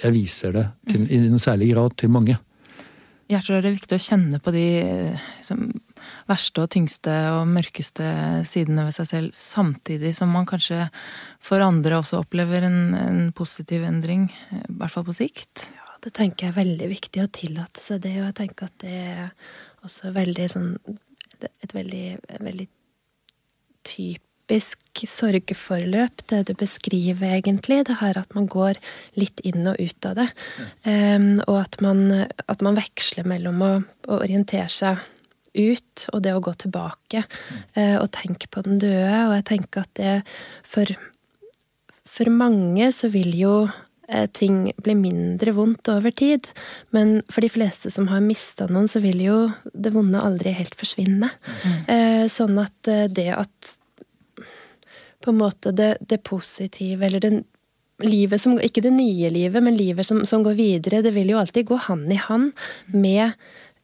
jeg 0.00 0.14
viser 0.14 0.54
det 0.54 0.68
til, 0.90 1.08
i 1.10 1.18
noen 1.24 1.42
særlig 1.42 1.72
grad 1.74 1.96
til 2.00 2.12
mange. 2.12 2.38
Jeg 3.30 3.46
tror 3.46 3.60
det 3.62 3.68
er 3.68 3.76
viktig 3.76 3.94
å 3.94 4.02
kjenne 4.02 4.38
på 4.42 4.50
de 4.50 4.64
liksom, 5.38 5.68
verste 6.26 6.64
og 6.64 6.70
tyngste 6.74 7.12
og 7.36 7.44
mørkeste 7.52 8.06
sidene 8.48 8.88
ved 8.88 8.96
seg 8.96 9.06
selv, 9.06 9.36
samtidig 9.38 10.16
som 10.18 10.32
man 10.34 10.48
kanskje 10.50 10.88
for 11.38 11.62
andre 11.62 12.00
også 12.00 12.24
opplever 12.24 12.66
en, 12.66 12.80
en 12.98 13.20
positiv 13.36 13.86
endring, 13.86 14.26
i 14.50 14.64
hvert 14.80 14.94
fall 14.96 15.06
på 15.06 15.14
sikt. 15.20 15.68
Ja, 15.76 15.94
det 16.02 16.14
tenker 16.18 16.48
jeg 16.48 16.56
er 16.56 16.58
veldig 16.58 16.90
viktig 16.90 17.22
å 17.22 17.30
tillate 17.30 17.82
seg 17.82 18.02
det, 18.08 18.16
og 18.18 18.32
jeg 18.32 18.38
tenker 18.42 18.66
at 18.66 18.82
det 18.82 18.98
er 18.98 19.30
også 19.86 20.12
veldig 20.16 20.50
sånn 20.50 20.74
Et 21.40 21.72
veldig, 21.72 22.18
veldig 22.44 22.66
typisk 23.86 25.04
sorgforløp, 25.06 26.24
det 26.30 26.42
du 26.48 26.54
beskriver, 26.58 27.36
egentlig. 27.38 27.82
Det 27.88 28.00
her 28.00 28.18
at 28.20 28.34
man 28.36 28.48
går 28.50 28.80
litt 29.18 29.42
inn 29.46 29.68
og 29.70 29.78
ut 29.80 30.10
av 30.10 30.18
det. 30.18 30.28
Um, 30.84 31.32
og 31.46 31.56
at 31.62 31.80
man, 31.84 32.04
at 32.46 32.64
man, 32.66 32.78
veksler 32.78 33.28
mellom 33.28 33.62
å, 33.64 33.72
å, 34.08 34.20
orientere 34.20 34.68
seg 34.72 35.00
ut 35.50 36.04
og 36.12 36.20
det 36.22 36.34
å 36.36 36.42
gå 36.44 36.52
tilbake 36.62 37.24
uh, 37.26 37.96
og 37.98 38.10
tenke 38.14 38.50
på 38.50 38.64
den 38.66 38.82
døde. 38.82 39.22
Og 39.28 39.36
jeg 39.38 39.46
tenker 39.54 39.86
at 39.86 39.94
det 39.98 40.16
for, 40.66 40.92
for 42.06 42.34
mange 42.34 42.90
så 42.94 43.10
vil 43.12 43.32
jo 43.38 43.54
ting 44.34 44.72
blir 44.82 44.98
mindre 44.98 45.54
vondt 45.56 45.88
over 45.92 46.14
tid. 46.14 46.48
Men 46.94 47.20
for 47.30 47.44
de 47.44 47.50
fleste 47.52 47.92
som 47.94 48.08
har 48.10 48.24
mista 48.24 48.66
noen, 48.70 48.88
så 48.90 49.02
vil 49.04 49.20
jo 49.24 49.36
det 49.72 49.92
vonde 49.94 50.22
aldri 50.22 50.54
helt 50.56 50.74
forsvinne. 50.78 51.30
Mm. 51.64 52.26
Sånn 52.30 52.58
at 52.62 52.90
eh, 52.90 53.06
det 53.10 53.30
at 53.36 53.76
på 55.20 55.32
en 55.34 55.40
måte 55.40 55.72
det, 55.76 55.94
det 56.00 56.22
positive, 56.24 57.04
eller 57.06 57.20
det 57.20 57.32
livet 58.00 58.40
som 58.40 58.58
Ikke 58.60 58.80
det 58.80 58.94
nye 58.96 59.28
livet, 59.28 59.62
men 59.62 59.76
livet 59.76 60.06
som, 60.06 60.24
som, 60.26 60.42
går 60.42 60.56
videre, 60.58 61.02
det 61.04 61.12
vil 61.12 61.34
jo 61.34 61.40
alltid 61.40 61.68
gå 61.68 61.76
hand 61.88 62.12
i 62.12 62.16
hand 62.16 62.52
med 62.86 63.32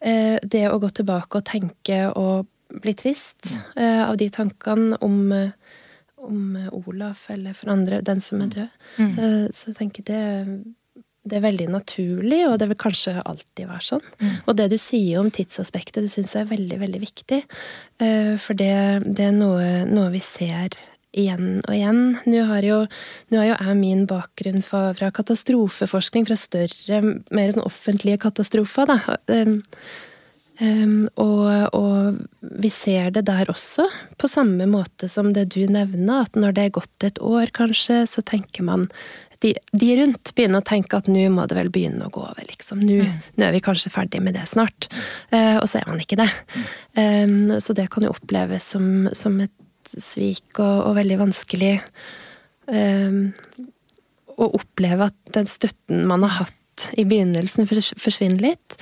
eh, 0.01 0.39
det 0.43 0.67
å 0.71 0.79
gå 0.81 0.89
tilbake 0.89 1.41
og 1.41 1.45
tenke 1.45 2.07
og 2.15 2.47
bli 2.83 2.95
trist 2.99 3.51
eh, 3.77 4.03
av 4.03 4.17
de 4.17 4.29
tankene 4.33 4.99
om 5.05 5.33
eh, 5.33 5.53
om 6.27 6.57
eh, 6.59 6.73
Olaf 6.75 7.29
eller 7.33 7.57
for 7.57 7.73
andre, 7.75 8.03
den 8.05 8.23
som 8.25 8.43
er 8.45 8.51
død. 8.53 8.83
Mm. 8.99 9.12
Så, 9.15 9.31
så, 9.53 9.71
jeg 9.71 9.79
tenker 9.81 10.07
det, 10.09 10.23
det 11.27 11.39
er 11.39 11.45
veldig 11.45 11.69
naturlig, 11.75 12.43
og 12.49 12.59
det 12.61 12.71
vil 12.71 12.81
kanskje 12.87 13.17
alltid 13.23 13.71
være 13.71 13.87
sånn. 13.91 14.11
Mm. 14.21 14.35
Og 14.45 14.59
det 14.59 14.69
du 14.73 14.77
sier 14.81 15.23
om 15.23 15.31
tidsaspektet, 15.35 16.05
det 16.05 16.12
syns 16.12 16.37
jeg 16.37 16.47
er 16.47 16.53
veldig, 16.53 16.83
veldig 16.83 17.01
viktig. 17.03 17.41
Uh, 18.03 18.35
for 18.43 18.59
det, 18.59 18.75
det 19.07 19.31
er 19.31 19.35
noe, 19.35 19.87
noe, 19.91 20.11
vi 20.15 20.23
ser 20.23 20.77
igjen 21.17 21.62
og 21.65 21.73
igjen. 21.75 22.03
Nå 22.29 22.43
har 22.51 22.67
jo, 22.67 22.83
nå 23.33 23.41
har 23.41 23.49
jo 23.49 23.57
jeg 23.57 23.79
min 23.81 24.05
bakgrunn 24.11 24.62
fra, 24.65 24.91
fra, 24.99 25.11
katastrofeforskning, 25.15 26.27
fra 26.29 26.37
større, 26.39 27.01
mer 27.35 27.55
sånn 27.55 27.67
offentlige 27.67 28.21
katastrofer. 28.27 28.93
da. 28.93 29.17
Um, 30.57 31.05
og, 31.21 31.75
og, 31.77 32.21
vi 32.62 32.71
ser 32.73 33.11
det 33.12 33.27
der 33.29 33.51
også, 33.53 33.85
på 34.16 34.29
samme 34.31 34.64
måte 34.71 35.09
som 35.12 35.35
det 35.37 35.51
du 35.53 35.66
nevner, 35.69 36.25
at 36.25 36.38
når 36.38 36.57
det 36.57 36.64
er 36.64 36.77
gått 36.79 37.05
et 37.05 37.21
år, 37.21 37.53
kanskje, 37.57 38.05
så 38.09 38.25
tenker 38.25 38.64
man 38.64 38.87
De, 39.45 39.51
de 39.77 39.90
rundt 39.99 40.33
begynner 40.33 40.62
å 40.62 40.64
tenke 40.64 40.97
at 40.97 41.11
nå 41.12 41.27
må 41.29 41.45
det 41.45 41.59
vel 41.59 41.69
begynne 41.69 42.07
å 42.07 42.12
gå 42.12 42.23
over, 42.25 42.40
liksom. 42.49 42.81
Nå, 42.81 43.05
mm. 43.05 43.42
er 43.45 43.53
vi 43.53 43.61
kanskje 43.61 43.92
ferdig 43.92 44.23
med 44.25 44.33
det 44.33 44.47
snart. 44.49 44.88
Uh, 45.29 45.61
og 45.61 45.66
så 45.69 45.83
er 45.83 45.90
man 45.90 46.01
ikke 46.01 46.16
det. 46.23 46.31
Um, 46.97 47.53
så 47.61 47.77
det 47.77 47.90
kan 47.92 48.07
jo 48.07 48.14
oppleves 48.14 48.73
som, 48.73 49.11
som 49.12 49.37
et 49.45 49.53
svik 49.92 50.57
og, 50.57 50.88
og 50.88 50.97
veldig 50.97 51.21
vanskelig 51.21 51.75
um, 52.73 53.27
å 54.40 54.49
oppleve 54.57 55.11
at 55.11 55.37
den 55.37 55.53
støtten 55.53 56.07
man 56.09 56.25
har 56.25 56.47
hatt 56.47 56.88
i 56.97 57.05
begynnelsen, 57.09 57.69
forsvinner 57.69 58.42
litt. 58.42 58.81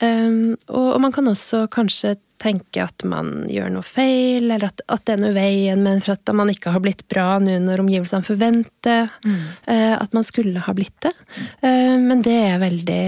Um, 0.00 0.56
og, 0.70 0.94
og, 0.94 0.98
man 1.04 1.12
kan 1.12 1.28
også 1.28 1.66
kanskje 1.72 2.14
tenke 2.40 2.80
at 2.80 3.04
man 3.04 3.44
gjør 3.52 3.68
noe 3.74 3.84
feil, 3.84 4.46
eller 4.46 4.70
at, 4.70 4.80
at 4.88 5.04
det 5.04 5.12
er 5.12 5.20
noe 5.20 5.34
i 5.34 5.36
veien, 5.36 5.82
men 5.84 6.00
for 6.00 6.16
at 6.16 6.32
man 6.36 6.48
ikke 6.52 6.72
har 6.72 6.80
blitt 6.80 7.04
bra 7.12 7.34
nå 7.42 7.58
når 7.60 7.82
omgivelsene 7.82 8.24
forventer 8.24 9.10
mm. 9.26 9.42
uh, 9.68 9.96
at 9.98 10.16
man 10.16 10.24
skulle 10.24 10.64
ha 10.64 10.74
blitt 10.76 10.96
det. 11.04 11.12
Uh, 11.60 11.98
men 12.00 12.24
det 12.24 12.38
er 12.46 12.62
veldig, 12.62 13.04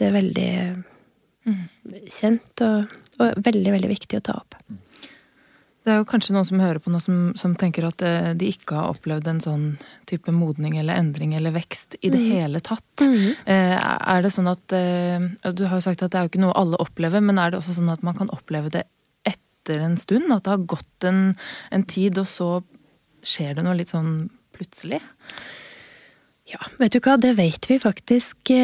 det 0.00 0.08
er 0.08 0.16
veldig 0.16 0.50
mm. 0.72 1.60
kjent 2.08 2.64
og, 2.64 2.96
og, 3.18 3.44
veldig, 3.44 3.76
veldig 3.76 3.92
viktig 3.92 4.22
å 4.22 4.26
ta 4.30 4.40
opp. 4.40 4.51
Det 5.82 5.90
er 5.90 5.98
jo 5.98 6.06
kanskje 6.06 6.34
noen 6.36 6.46
som 6.46 6.60
hører 6.62 6.78
på 6.82 6.92
noe 6.94 7.02
som, 7.02 7.16
som, 7.38 7.56
tenker 7.58 7.88
at 7.88 8.02
eh, 8.06 8.30
de 8.38 8.52
ikke 8.52 8.76
har 8.78 8.92
opplevd 8.94 9.28
en 9.32 9.40
sånn 9.42 9.64
type 10.06 10.30
modning 10.34 10.76
eller 10.78 11.00
endring 11.00 11.34
eller 11.34 11.54
vekst 11.56 11.96
i 11.98 12.12
det 12.12 12.20
mm. 12.22 12.28
hele 12.36 12.60
tatt. 12.62 13.02
Mm. 13.02 13.32
Eh, 13.50 13.74
er 13.82 14.22
det 14.22 14.30
sånn 14.30 14.50
at 14.52 14.74
eh, 14.78 15.26
Du 15.50 15.64
har 15.66 15.80
jo 15.80 15.86
sagt 15.88 16.04
at 16.06 16.14
det 16.14 16.20
er 16.20 16.28
jo 16.28 16.32
ikke 16.32 16.44
noe 16.44 16.54
alle 16.58 16.78
opplever, 16.82 17.24
men 17.24 17.40
er 17.42 17.50
det 17.50 17.58
også 17.58 17.74
sånn 17.80 17.90
at 17.90 18.06
man 18.06 18.14
kan 18.18 18.30
oppleve 18.34 18.70
det 18.76 18.84
etter 19.26 19.82
en 19.82 19.98
stund? 19.98 20.30
At 20.30 20.46
det 20.46 20.54
har 20.54 20.70
gått 20.70 21.08
en, 21.08 21.34
en 21.74 21.86
tid, 21.90 22.22
og 22.22 22.30
så 22.30 22.52
skjer 23.26 23.58
det 23.58 23.66
noe 23.66 23.74
litt 23.78 23.90
sånn 23.90 24.30
plutselig? 24.54 25.02
Ja, 26.52 26.62
vet 26.78 26.94
du 26.94 27.02
hva, 27.02 27.18
det 27.18 27.34
vet 27.38 27.66
vi 27.70 27.82
faktisk 27.82 28.54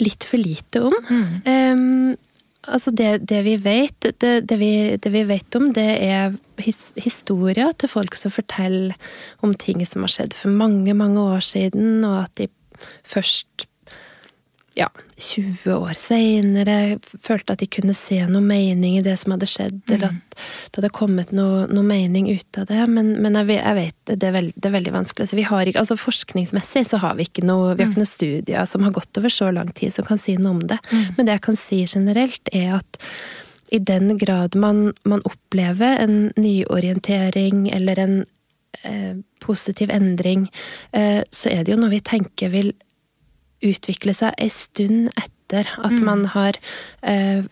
litt 0.00 0.24
for 0.24 0.40
lite 0.40 0.86
om. 0.88 0.96
Mm. 1.10 1.32
Um, 1.44 2.31
Altså 2.62 2.92
det, 2.94 3.24
det, 3.26 3.40
vi 3.42 3.56
vet, 3.58 3.96
det, 4.22 4.46
det, 4.46 4.58
vi, 4.60 4.96
det, 4.96 5.10
vi, 5.10 5.24
vet 5.26 5.56
om, 5.58 5.72
det 5.74 5.86
er 6.06 6.36
his, 6.62 6.92
historier 6.94 7.72
til 7.74 7.90
folk 7.90 8.14
som 8.14 8.30
forteller 8.30 8.94
om 9.42 9.54
ting 9.58 9.82
som 9.86 10.06
har 10.06 10.12
skjedd 10.14 10.36
for 10.38 10.54
mange, 10.54 10.94
mange 10.94 11.20
år 11.20 11.42
siden, 11.42 12.04
og 12.06 12.20
at 12.22 12.36
de 12.38 12.46
først 13.02 13.66
ja, 14.74 14.88
20 15.16 15.74
år 15.74 15.92
seinere 16.00 16.76
følte 17.20 17.54
at 17.54 17.60
de 17.60 17.68
kunne 17.70 17.94
se 17.96 18.18
noe 18.28 18.42
mening 18.44 18.96
i 18.96 19.04
det 19.04 19.14
som 19.20 19.34
hadde 19.34 19.48
skjedd, 19.50 19.82
mm. 19.84 19.92
eller 19.94 20.14
at 20.14 20.36
det 20.72 20.80
hadde 20.80 20.90
kommet 20.96 21.34
noe, 21.36 21.66
noe 21.68 21.84
mening 21.86 22.30
ut 22.32 22.58
av 22.60 22.70
det. 22.70 22.80
Men, 22.88 23.12
men 23.22 23.36
jeg, 23.36 23.58
jeg, 23.58 23.76
vet 23.78 24.14
det 24.14 24.30
er, 24.30 24.34
veld, 24.38 24.56
det 24.56 24.70
er 24.70 24.76
veldig 24.78 24.94
vanskelig. 24.96 25.28
Så 25.28 25.38
vi 25.38 25.46
har 25.48 25.68
ikke, 25.68 25.82
altså 25.82 25.98
Forskningsmessig 26.00 26.86
så 26.88 27.02
har 27.04 27.18
vi 27.18 27.28
ikke 27.28 27.44
noe, 27.44 27.74
vi 27.74 27.84
har 27.84 27.90
ikke 27.90 28.00
mm. 28.00 28.04
noen 28.04 28.12
studier 28.14 28.68
som 28.68 28.86
har 28.86 28.96
gått 28.96 29.20
over 29.20 29.32
så 29.32 29.50
lang 29.52 29.72
tid 29.76 29.92
som 29.94 30.08
kan 30.08 30.20
si 30.20 30.38
noe 30.40 30.56
om 30.56 30.62
det. 30.72 30.80
Mm. 30.88 31.02
Men 31.18 31.28
det 31.28 31.36
jeg 31.36 31.46
kan 31.48 31.60
si 31.60 31.82
generelt, 31.84 32.52
er 32.56 32.78
at 32.80 33.00
i 33.72 33.80
den 33.80 34.16
grad 34.20 34.56
man, 34.60 34.90
man 35.08 35.24
opplever 35.28 36.00
en 36.00 36.16
nyorientering 36.36 37.68
eller 37.72 38.00
en 38.00 38.16
eh, 38.84 39.20
positiv 39.44 39.92
endring, 39.92 40.48
eh, 40.92 41.20
så 41.30 41.52
er 41.52 41.64
det 41.64 41.72
jo 41.72 41.78
noe 41.80 41.92
vi 41.92 42.02
tenker 42.04 42.52
vil 42.52 42.72
utvikle 43.62 44.14
seg 44.16 44.34
ei 44.38 44.50
stund 44.52 45.10
etter 45.16 45.68
at 45.78 45.94
mm. 45.94 46.04
man 46.06 46.24
har 46.32 46.58
eh, 47.02 47.44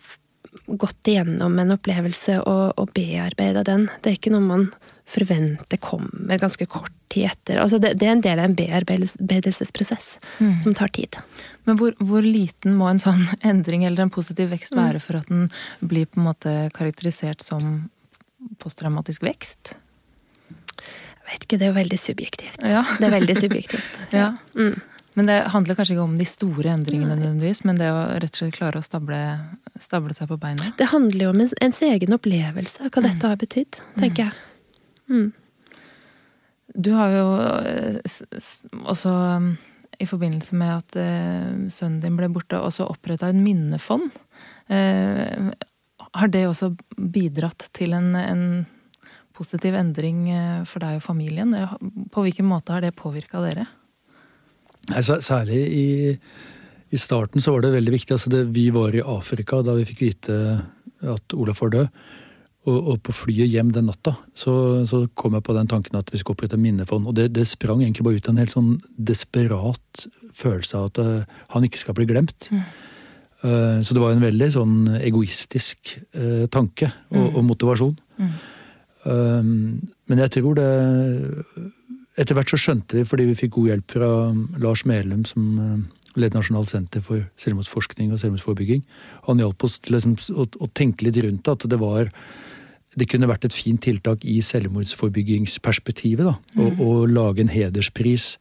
gått 0.67 1.11
igjennom 1.11 1.59
en 1.59 1.75
opplevelse 1.77 2.41
og, 2.43 2.79
og 2.81 2.95
bearbeida 2.97 3.65
den. 3.67 3.89
Det 4.01 4.13
er 4.13 4.19
ikke 4.19 4.35
noe 4.35 4.47
man 4.47 4.71
forventer 5.11 5.81
kommer 5.83 6.39
ganske 6.39 6.67
kort 6.71 6.93
tid 7.11 7.27
etter. 7.33 7.59
Altså 7.59 7.81
det, 7.83 7.97
det, 7.99 8.07
er 8.07 8.15
en 8.15 8.23
del 8.23 8.39
av 8.39 8.47
en 8.47 8.55
bearbeidelsesprosess 8.55 10.19
mm. 10.39 10.59
som 10.63 10.75
tar 10.79 10.93
tid. 10.95 11.19
Men 11.67 11.79
hvor, 11.81 11.97
hvor, 11.99 12.23
liten 12.23 12.77
må 12.79 12.87
en 12.91 13.03
sånn 13.03 13.25
endring 13.51 13.85
eller 13.89 14.07
en 14.07 14.15
positiv 14.15 14.53
vekst 14.55 14.77
mm. 14.77 14.83
være 14.83 15.03
for 15.03 15.21
at 15.21 15.31
den 15.31 15.49
blir 15.81 16.07
på 16.07 16.21
en 16.21 16.29
måte 16.31 16.55
karakterisert 16.77 17.43
som 17.43 17.91
posttraumatisk 18.63 19.27
vekst? 19.27 19.75
Jeg 20.81 21.27
vet 21.35 21.45
ikke, 21.47 21.59
det 21.59 21.67
er 21.67 21.71
jo 21.71 21.79
veldig 21.81 21.99
subjektivt. 22.03 22.63
Ja. 22.67 22.85
Det 22.99 23.07
er 23.07 23.13
veldig 23.19 23.37
subjektivt. 23.39 24.01
ja. 24.21 24.33
Mm. 24.55 24.79
Men 25.21 25.27
det 25.29 25.51
handler 25.53 25.77
kanskje 25.77 25.93
ikke 25.93 26.05
om 26.07 26.15
de 26.17 26.25
store 26.25 26.71
endringene, 26.73 27.13
nødvendigvis, 27.13 27.59
men 27.69 27.77
det 27.77 27.91
å 27.93 27.99
rett 28.23 28.31
og 28.31 28.39
slett 28.39 28.55
klare 28.57 28.81
å 28.81 28.85
stable, 28.87 29.17
stable 29.77 30.15
seg 30.17 30.31
på 30.31 30.39
beina? 30.41 30.71
Det 30.79 30.87
handler 30.89 31.27
jo 31.27 31.33
om 31.35 31.43
ens 31.45 31.81
egen 31.85 32.17
opplevelse 32.17 32.87
av 32.87 32.89
hva 32.89 33.03
mm. 33.03 33.09
dette 33.11 33.29
har 33.29 33.41
betydd, 33.43 33.81
tenker 33.99 34.23
jeg. 34.23 34.39
Mm. 35.13 35.27
Du 36.73 36.89
har 36.97 37.13
jo 37.13 37.27
eh, 37.37 37.99
også 38.81 39.13
i 40.01 40.07
forbindelse 40.09 40.57
med 40.57 40.73
at 40.79 40.97
uh, 40.97 41.69
sønnen 41.69 41.99
din 42.01 42.17
ble 42.17 42.31
borte, 42.33 42.57
også 42.57 42.87
oppretta 42.89 43.29
et 43.29 43.37
minnefond. 43.37 44.09
Uh, 44.73 45.51
har 46.17 46.33
det 46.33 46.47
også 46.49 46.71
bidratt 46.97 47.67
til 47.77 47.93
en, 47.99 48.09
en 48.17 48.47
positiv 49.37 49.77
endring 49.77 50.31
for 50.65 50.81
deg 50.81 50.97
og 51.03 51.05
familien? 51.05 51.53
På 52.09 52.25
hvilken 52.25 52.49
måte 52.49 52.73
har 52.73 52.89
det 52.89 52.95
påvirka 52.97 53.45
dere? 53.45 53.69
Særlig 54.99 55.61
i, 55.61 55.87
i, 56.91 56.99
starten 56.99 57.43
så 57.43 57.55
var 57.55 57.65
det 57.65 57.75
veldig 57.77 57.95
viktig. 57.95 58.17
Altså 58.17 58.33
det, 58.33 58.47
vi 58.55 58.69
var 58.75 58.95
i 58.95 59.05
Afrika 59.05 59.63
da 59.67 59.77
vi 59.79 59.87
fikk 59.89 60.05
vite 60.09 60.41
at 61.01 61.37
Olaf 61.37 61.63
var 61.63 61.73
død. 61.77 62.03
Og, 62.69 62.77
og, 62.77 62.97
på 63.01 63.15
flyet 63.17 63.49
hjem 63.49 63.71
den 63.73 63.87
natta 63.89 64.13
så, 64.37 64.53
så, 64.85 65.07
kom 65.17 65.33
jeg 65.33 65.45
på 65.47 65.55
den 65.57 65.69
tanken 65.71 65.97
at 65.97 66.11
vi 66.13 66.19
skulle 66.21 66.37
opprette 66.37 66.59
minnefond. 66.61 67.09
Og 67.09 67.17
det, 67.17 67.31
det, 67.33 67.47
sprang 67.49 67.81
egentlig 67.81 68.05
bare 68.05 68.21
ut 68.21 68.29
av 68.29 68.35
en 68.35 68.43
helt 68.43 68.53
sånn 68.53 68.75
desperat 69.11 70.05
følelse 70.37 70.77
av 70.77 70.91
at 70.91 71.01
uh, 71.01 71.39
han 71.55 71.65
ikke 71.65 71.81
skal 71.81 71.97
bli 71.97 72.05
glemt. 72.11 72.51
Mm. 72.53 72.67
Uh, 73.41 73.79
så 73.81 73.97
det 73.97 74.05
var 74.05 74.13
en 74.13 74.27
veldig 74.27 74.51
sånn 74.53 74.77
egoistisk 75.01 75.97
uh, 76.13 76.45
tanke 76.53 76.91
og, 77.09 77.17
mm. 77.17 77.31
og 77.33 77.47
motivasjon. 77.55 77.99
Mm. 78.21 78.41
men 80.13 80.19
jeg 80.21 80.31
tror 80.35 80.59
det 80.59 80.65
etter 82.19 82.37
hvert 82.37 82.51
så 82.51 82.59
skjønte 82.59 83.01
vi, 83.01 83.07
fordi 83.07 83.29
vi 83.29 83.39
fikk 83.39 83.55
god 83.57 83.71
hjelp 83.71 83.95
fra 83.95 84.11
Lars 84.63 84.85
Melum, 84.89 85.25
som 85.29 85.51
eh, 85.63 85.75
leder 86.19 86.41
Nasjonalt 86.41 86.71
senter 86.71 87.05
for 87.05 87.23
selvmordsforskning 87.41 88.11
og 88.13 88.21
selvmordsforebygging. 88.23 88.83
Han 89.29 89.43
hjalp 89.43 89.67
oss 89.67 89.79
til 89.79 89.95
liksom, 89.97 90.17
å, 90.35 90.47
å, 90.59 90.71
tenke 90.75 91.07
litt 91.07 91.21
rundt 91.23 91.51
at 91.53 91.69
det 91.71 91.79
var 91.81 92.11
det 92.99 93.07
kunne 93.07 93.29
vært 93.31 93.47
et 93.47 93.55
fint 93.55 93.79
tiltak 93.79 94.25
i 94.27 94.41
selvmordsforebyggingsperspektivet. 94.43 96.27
da, 96.27 96.35
mm. 96.59 96.81
Å 96.83 97.07
lage 97.07 97.45
en 97.45 97.53
hederspris 97.53 98.35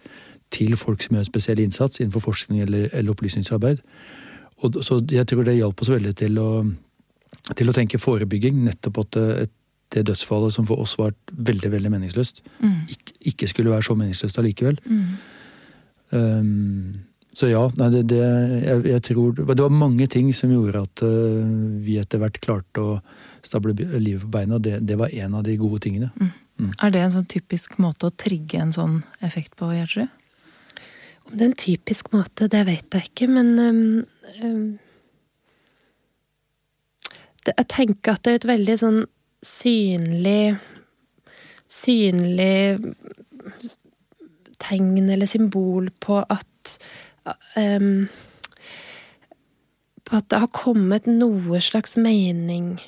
til 0.49 0.73
folk 0.81 1.03
som 1.05 1.15
gjør 1.15 1.27
en 1.27 1.29
spesiell 1.29 1.61
innsats 1.61 2.01
innenfor 2.01 2.25
forskning 2.25 2.63
eller, 2.65 2.87
eller 2.89 3.13
opplysningsarbeid. 3.13 3.83
Og, 4.65 4.79
så 4.83 4.97
jeg 5.05 5.27
tror 5.29 5.45
det 5.45 5.59
hjalp 5.59 5.83
oss 5.85 5.93
veldig 5.93 6.15
til 6.17 6.41
å, 6.41 6.49
til 7.53 7.69
å 7.69 7.75
tenke 7.77 8.01
forebygging. 8.01 8.57
Nettopp 8.65 9.03
at 9.05 9.19
et 9.45 9.53
det 9.93 10.05
dødsfallet 10.05 10.53
som 10.53 10.67
for 10.69 10.81
oss 10.83 10.95
var 10.99 11.13
veldig 11.33 11.71
veldig 11.73 11.91
meningsløst, 11.91 12.43
Mm. 12.61 12.81
ikke, 12.89 13.13
ikke 13.31 13.47
skulle 13.47 13.71
være 13.71 13.87
så 13.87 13.95
meningsløst 13.97 14.37
allikevel. 14.37 14.79
Mm. 14.85 15.05
Um, 16.11 16.99
så 17.33 17.47
ja, 17.47 17.61
nei, 17.77 17.89
det, 17.93 18.07
det, 18.09 18.19
jeg, 18.65 18.85
jeg 18.89 19.01
tror 19.05 19.33
Det 19.37 19.59
var 19.61 19.69
mange 19.69 20.07
ting 20.09 20.31
som 20.33 20.49
gjorde 20.49 20.81
at 20.81 21.03
uh, 21.05 21.45
vi 21.85 21.99
etter 22.01 22.19
hvert 22.19 22.39
klarte 22.41 22.81
å 22.81 22.95
stable 23.45 23.75
livet 23.77 24.25
på 24.25 24.31
beina. 24.33 24.57
Det, 24.59 24.79
det 24.81 24.97
var 24.99 25.13
en 25.13 25.37
av 25.39 25.43
de 25.45 25.55
gode 25.57 25.79
tingene. 25.85 26.09
Er 26.81 26.91
det 26.91 27.03
en 27.03 27.13
sånn 27.13 27.29
typisk 27.29 27.77
måte 27.79 28.09
å 28.09 28.15
trigge 28.15 28.59
en 28.59 28.73
sånn 28.75 28.97
effekt 29.23 29.55
på, 29.55 29.69
Gjertrud? 29.71 30.09
Om 31.29 31.37
det 31.37 31.45
er 31.45 31.51
en 31.51 31.61
typisk 31.61 32.09
måte, 32.11 32.49
det 32.51 32.65
vet 32.67 32.97
jeg 32.97 33.11
ikke, 33.11 33.29
men 33.31 33.53
um, 33.61 34.05
um, 34.43 34.65
det, 37.45 37.53
Jeg 37.53 37.67
tenker 37.71 38.17
at 38.17 38.25
det 38.25 38.33
er 38.33 38.41
et 38.41 38.49
veldig 38.49 38.77
sånn 38.81 38.99
synlig 39.45 40.57
Synlig 41.69 42.79
tegn 44.59 45.09
eller 45.09 45.29
symbol 45.29 45.91
på 46.01 46.17
at 46.25 46.73
um, 47.55 48.07
På 50.03 50.17
at 50.17 50.29
det 50.33 50.41
har 50.41 50.51
kommet 50.55 51.05
noe 51.09 51.61
slags 51.63 51.95
mening 51.99 52.79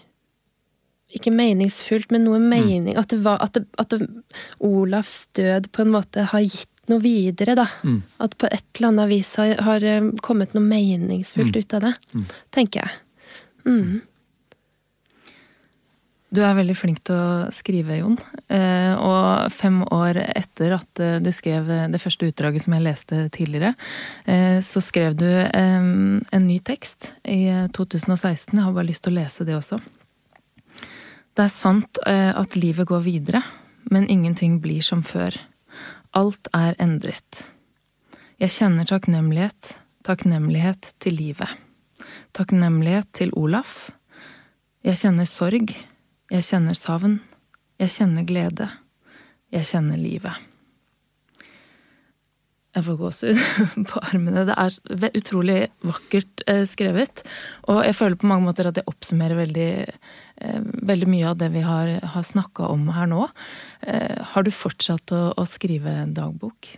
ikke 1.12 1.32
meningsfullt, 1.36 2.12
men 2.14 2.24
noe 2.24 2.40
mening. 2.40 2.96
At, 2.96 3.10
det 3.12 3.22
var, 3.26 3.42
at, 3.44 3.58
det, 3.58 3.66
at 3.82 3.92
det, 3.92 4.08
Olavs 4.64 5.26
død 5.36 5.68
på 5.76 5.84
en 5.84 5.94
måte 5.96 6.24
har 6.32 6.46
gitt 6.46 6.70
noe 6.92 7.04
videre, 7.04 7.56
da. 7.60 7.68
Mm. 7.84 7.98
At 8.24 8.38
på 8.40 8.48
et 8.48 8.64
eller 8.78 8.92
annet 8.94 9.12
vis 9.12 9.34
har, 9.40 9.58
har 9.68 9.84
eh, 9.88 10.08
kommet 10.24 10.56
noe 10.56 10.64
meningsfullt 10.66 11.60
ut 11.60 11.76
av 11.78 11.90
det. 11.90 11.94
Tenker 12.56 12.86
jeg. 12.86 13.02
Du 16.32 16.40
er 16.48 16.56
veldig 16.56 16.78
flink 16.80 17.02
til 17.04 17.18
å 17.20 17.48
skrive, 17.52 17.98
Jon. 18.00 18.14
Eh, 18.48 18.94
og 18.96 19.52
fem 19.52 19.82
år 19.92 20.16
etter 20.24 20.78
at 20.78 21.02
eh, 21.04 21.18
du 21.20 21.28
skrev 21.36 21.68
det 21.92 22.00
første 22.00 22.30
utdraget 22.30 22.64
som 22.64 22.76
jeg 22.78 22.86
leste 22.86 23.20
tidligere, 23.36 23.74
eh, 24.32 24.62
så 24.64 24.80
skrev 24.80 25.18
du 25.20 25.28
en 25.28 26.46
ny 26.46 26.56
tekst 26.64 27.10
i 27.28 27.42
eh, 27.52 27.68
2016. 27.76 28.56
Jeg 28.56 28.64
har 28.64 28.78
bare 28.78 28.88
lyst 28.88 29.04
til 29.04 29.12
å 29.12 29.18
lese 29.20 29.48
det 29.48 29.60
også. 29.60 29.82
Det 31.36 31.46
er 31.48 31.52
sant 31.52 32.00
at 32.04 32.58
livet 32.60 32.90
går 32.90 33.06
videre, 33.06 33.40
men 33.88 34.10
ingenting 34.12 34.58
blir 34.64 34.84
som 34.84 35.00
før. 35.04 35.38
Alt 36.12 36.50
er 36.52 36.76
endret. 36.84 37.46
Jeg 38.40 38.52
kjenner 38.52 38.88
takknemlighet, 38.88 39.78
takknemlighet 40.04 40.92
til 41.00 41.16
livet. 41.16 41.56
Takknemlighet 42.36 43.08
til 43.16 43.32
Olaf. 43.40 43.90
Jeg 44.84 45.00
kjenner 45.00 45.28
sorg. 45.30 45.72
Jeg 46.32 46.48
kjenner 46.48 46.78
savn. 46.78 47.20
Jeg 47.82 47.92
kjenner 47.92 48.24
glede. 48.28 48.70
Jeg 49.52 49.68
kjenner 49.68 50.00
livet. 50.00 50.48
Jeg 52.72 52.86
får 52.86 52.98
gåsehud 53.02 53.40
på 53.92 54.00
armene. 54.00 54.46
Det 54.48 54.56
er 54.56 55.18
utrolig 55.20 55.58
vakkert 55.84 56.44
eh, 56.48 56.62
skrevet. 56.70 57.24
Og 57.68 57.82
jeg 57.84 57.98
føler 57.98 58.16
på 58.20 58.30
mange 58.32 58.48
måter 58.48 58.70
at 58.70 58.78
det 58.78 58.86
oppsummerer 58.88 59.42
veldig, 59.42 59.72
eh, 60.46 60.62
veldig 60.92 61.10
mye 61.12 61.34
av 61.34 61.42
det 61.42 61.50
vi 61.52 61.66
har, 61.66 61.92
har 62.14 62.24
snakka 62.24 62.70
om 62.72 62.86
her 62.96 63.12
nå. 63.12 63.26
Eh, 63.84 64.22
har 64.32 64.48
du 64.48 64.54
fortsatt 64.56 65.12
å, 65.12 65.20
å 65.36 65.46
skrive 65.50 66.06
dagbok? 66.16 66.70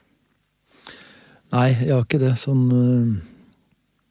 Nei, 1.54 1.68
jeg 1.84 1.94
har 1.94 2.08
ikke 2.08 2.24
det. 2.24 2.34
Sånn 2.42 2.66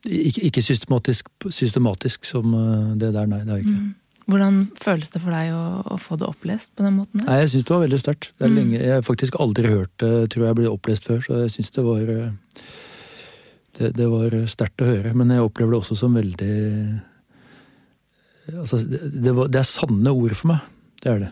Ikke, 0.06 0.40
ikke 0.48 0.62
systematisk, 0.62 1.28
systematisk 1.50 2.24
som 2.26 2.54
det 2.98 3.10
der, 3.14 3.26
nei. 3.26 3.42
Det 3.42 3.50
har 3.50 3.58
jeg 3.58 3.66
ikke. 3.66 4.01
Hvordan 4.30 4.58
føles 4.78 5.10
det 5.10 5.20
for 5.22 5.34
deg 5.34 5.50
å, 5.56 5.64
å 5.94 5.98
få 6.00 6.16
det 6.20 6.28
opplest 6.28 6.72
på 6.78 6.86
den 6.86 7.00
måten? 7.00 7.24
Nei, 7.26 7.40
jeg 7.42 7.52
syns 7.52 7.66
det 7.66 7.74
var 7.74 7.84
veldig 7.84 8.00
sterkt. 8.02 8.32
Er 8.38 8.52
Mm. 8.52 8.72
Jeg 8.76 8.94
har 8.94 9.02
faktisk 9.06 9.38
aldri 9.42 9.66
hørt 9.66 9.92
det, 9.98 10.30
tror 10.30 10.46
jeg, 10.46 10.58
bli 10.60 10.70
opplest 10.70 11.08
før, 11.08 11.20
så 11.24 11.42
jeg 11.42 11.54
syns 11.56 11.70
det 11.74 11.84
var 11.86 12.02
uh, 12.06 12.30
det, 13.78 13.92
det 13.98 14.08
var 14.12 14.36
sterkt 14.46 14.82
å 14.84 14.90
høre. 14.90 15.14
Men 15.14 15.32
jeg 15.34 15.42
opplever 15.42 15.74
det 15.74 15.80
også 15.82 15.98
som 15.98 16.14
veldig 16.18 16.56
Altså, 18.58 18.80
det, 18.82 18.98
det, 19.22 19.32
var, 19.36 19.46
det 19.54 19.60
er 19.60 19.68
sanne 19.68 20.10
ord 20.10 20.32
for 20.34 20.50
meg. 20.50 20.64
Det 20.98 21.10
er 21.12 21.20
det. 21.22 21.30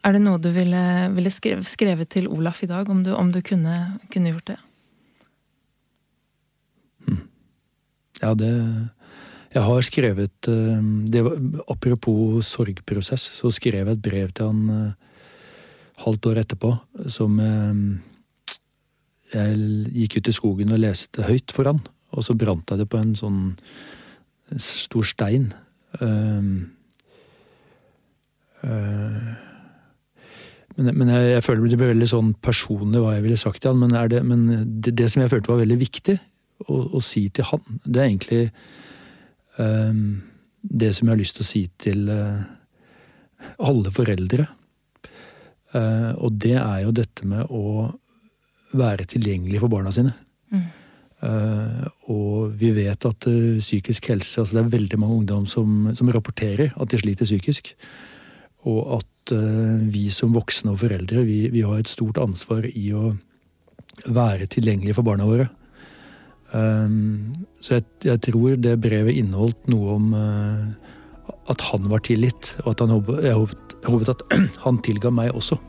Er 0.00 0.16
det 0.16 0.22
noe 0.24 0.40
du 0.40 0.48
ville, 0.54 0.82
ville 1.12 1.32
skrevet, 1.32 1.68
skrevet 1.68 2.08
til 2.08 2.28
Olaf 2.32 2.62
i 2.64 2.68
dag, 2.70 2.88
om 2.88 3.02
du, 3.04 3.12
om 3.12 3.28
du 3.32 3.42
kunne, 3.44 3.98
kunne 4.12 4.32
gjort 4.32 4.54
det? 4.54 4.56
Ja, 8.20 8.32
det 8.36 8.50
Jeg 9.50 9.66
har 9.66 9.82
skrevet 9.82 10.48
eh, 10.50 10.82
det 11.10 11.24
var, 11.26 11.38
Apropos 11.72 12.46
sorgprosess, 12.46 13.24
så 13.40 13.50
skrev 13.50 13.82
jeg 13.82 13.96
et 13.96 14.04
brev 14.04 14.30
til 14.30 14.52
han 14.52 14.74
eh, 14.74 15.08
halvt 16.04 16.30
år 16.30 16.42
etterpå, 16.44 16.72
som 17.10 17.38
eh, 17.42 17.80
jeg 19.34 19.56
gikk 19.94 20.18
ut 20.18 20.30
i 20.30 20.34
skogen 20.34 20.74
og 20.74 20.82
leste 20.82 21.26
høyt 21.26 21.54
for 21.54 21.70
han, 21.70 21.82
og 22.14 22.26
så 22.26 22.34
brant 22.38 22.70
jeg 22.70 22.80
det 22.80 22.88
på 22.90 23.00
en 23.00 23.14
sånn 23.18 23.42
stor 24.58 25.06
stein. 25.06 25.50
Um, 26.00 26.70
eh, 28.66 29.30
men, 30.78 30.90
men 30.94 31.12
jeg, 31.12 31.28
jeg 31.36 31.44
føler 31.46 31.70
det 31.70 31.78
ble 31.78 31.92
veldig 31.92 32.10
sånn 32.10 32.32
personlig 32.42 33.02
hva 33.02 33.16
jeg 33.16 33.26
ville 33.26 33.38
sagt 33.38 33.62
til 33.62 33.74
han, 33.74 33.82
men, 33.82 33.94
det, 34.10 34.22
men 34.26 34.46
det, 34.82 34.94
det 34.98 35.10
som 35.10 35.22
jeg 35.22 35.32
følte 35.34 35.52
var 35.52 35.62
veldig 35.62 35.78
viktig 35.78 36.16
å, 36.66 36.80
å 36.98 37.02
si 37.04 37.28
til 37.34 37.46
han, 37.50 37.66
det 37.84 38.00
er 38.00 38.08
egentlig 38.08 38.42
ehm, 38.46 38.89
det 40.60 40.92
som 40.94 41.08
jeg 41.08 41.14
har 41.14 41.20
lyst 41.20 41.38
til 41.38 41.44
å 41.44 41.48
si 41.48 41.62
til 41.80 42.10
eh, 42.12 42.42
alle 43.64 43.92
foreldre. 43.94 44.46
Eh, 45.72 46.10
og 46.18 46.36
det 46.42 46.56
er 46.58 46.82
jo 46.84 46.94
dette 46.96 47.28
med 47.28 47.48
å 47.48 47.88
være 48.76 49.08
tilgjengelig 49.10 49.62
for 49.62 49.72
barna 49.72 49.92
sine. 49.94 50.12
Mm. 50.52 50.66
Eh, 51.26 51.86
og 52.12 52.52
vi 52.60 52.72
vet 52.76 53.08
at 53.08 53.26
psykisk 53.60 54.08
helse 54.12 54.40
altså 54.40 54.56
Det 54.56 54.62
er 54.62 54.76
veldig 54.76 54.98
mange 55.00 55.18
ungdom 55.20 55.48
som, 55.50 55.90
som 55.96 56.12
rapporterer 56.12 56.74
at 56.76 56.92
de 56.92 57.00
sliter 57.00 57.28
psykisk. 57.28 57.74
Og 58.68 59.00
at 59.00 59.08
vi 59.92 60.08
som 60.10 60.32
voksne 60.34 60.72
og 60.72 60.80
foreldre 60.80 61.22
vi, 61.22 61.44
vi 61.52 61.60
har 61.62 61.78
et 61.78 61.88
stort 61.88 62.18
ansvar 62.18 62.64
i 62.66 62.88
å 62.96 63.12
være 64.10 64.48
tilgjengelige 64.50 64.96
for 64.96 65.06
barna 65.06 65.28
våre. 65.28 65.46
Um, 66.50 67.46
så 67.62 67.78
jeg, 67.78 67.84
jeg 68.04 68.22
tror 68.26 68.56
det 68.58 68.78
brevet 68.82 69.18
inneholdt 69.20 69.68
noe 69.70 69.96
om 69.98 70.14
eh, 70.18 70.94
at 71.50 71.66
han 71.70 71.90
var 71.90 72.02
tilgitt, 72.06 72.56
og 72.64 72.72
at 72.74 72.82
han 72.84 72.94
håpet, 72.96 73.20
jeg, 73.26 73.36
håpet, 73.38 73.76
jeg 73.84 73.94
håpet 73.94 74.14
at 74.14 74.24
han 74.64 74.80
tilga 74.86 75.12
meg 75.14 75.36
også. 75.36 75.60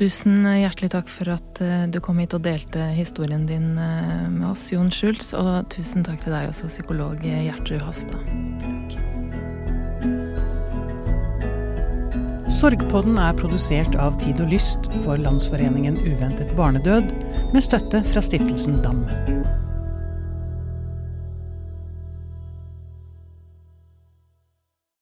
Tusen 0.00 0.46
hjertelig 0.46 0.92
takk 0.94 1.10
for 1.12 1.32
at 1.34 1.60
eh, 1.64 1.86
du 1.90 1.98
kom 2.04 2.20
hit 2.22 2.36
og 2.38 2.44
delte 2.46 2.90
historien 2.96 3.44
din 3.48 3.74
eh, 3.76 4.28
med 4.30 4.46
oss, 4.52 4.70
Jon 4.72 4.92
Schultz. 4.94 5.34
Og 5.36 5.66
tusen 5.74 6.06
takk 6.06 6.22
til 6.22 6.36
deg 6.36 6.48
også, 6.52 6.70
psykolog 6.70 7.20
Gjertrud 7.26 7.82
Hofstad. 7.84 9.19
Sorgpodden 12.50 13.14
er 13.22 13.36
produsert 13.38 13.94
av 14.02 14.16
Tid 14.18 14.40
og 14.42 14.48
Lyst 14.50 14.88
for 15.04 15.20
Landsforeningen 15.22 16.00
uventet 16.02 16.50
barnedød, 16.58 17.12
med 17.54 17.62
støtte 17.62 18.00
fra 18.10 18.22
stiftelsen 18.26 18.80
DAM. 18.82 19.04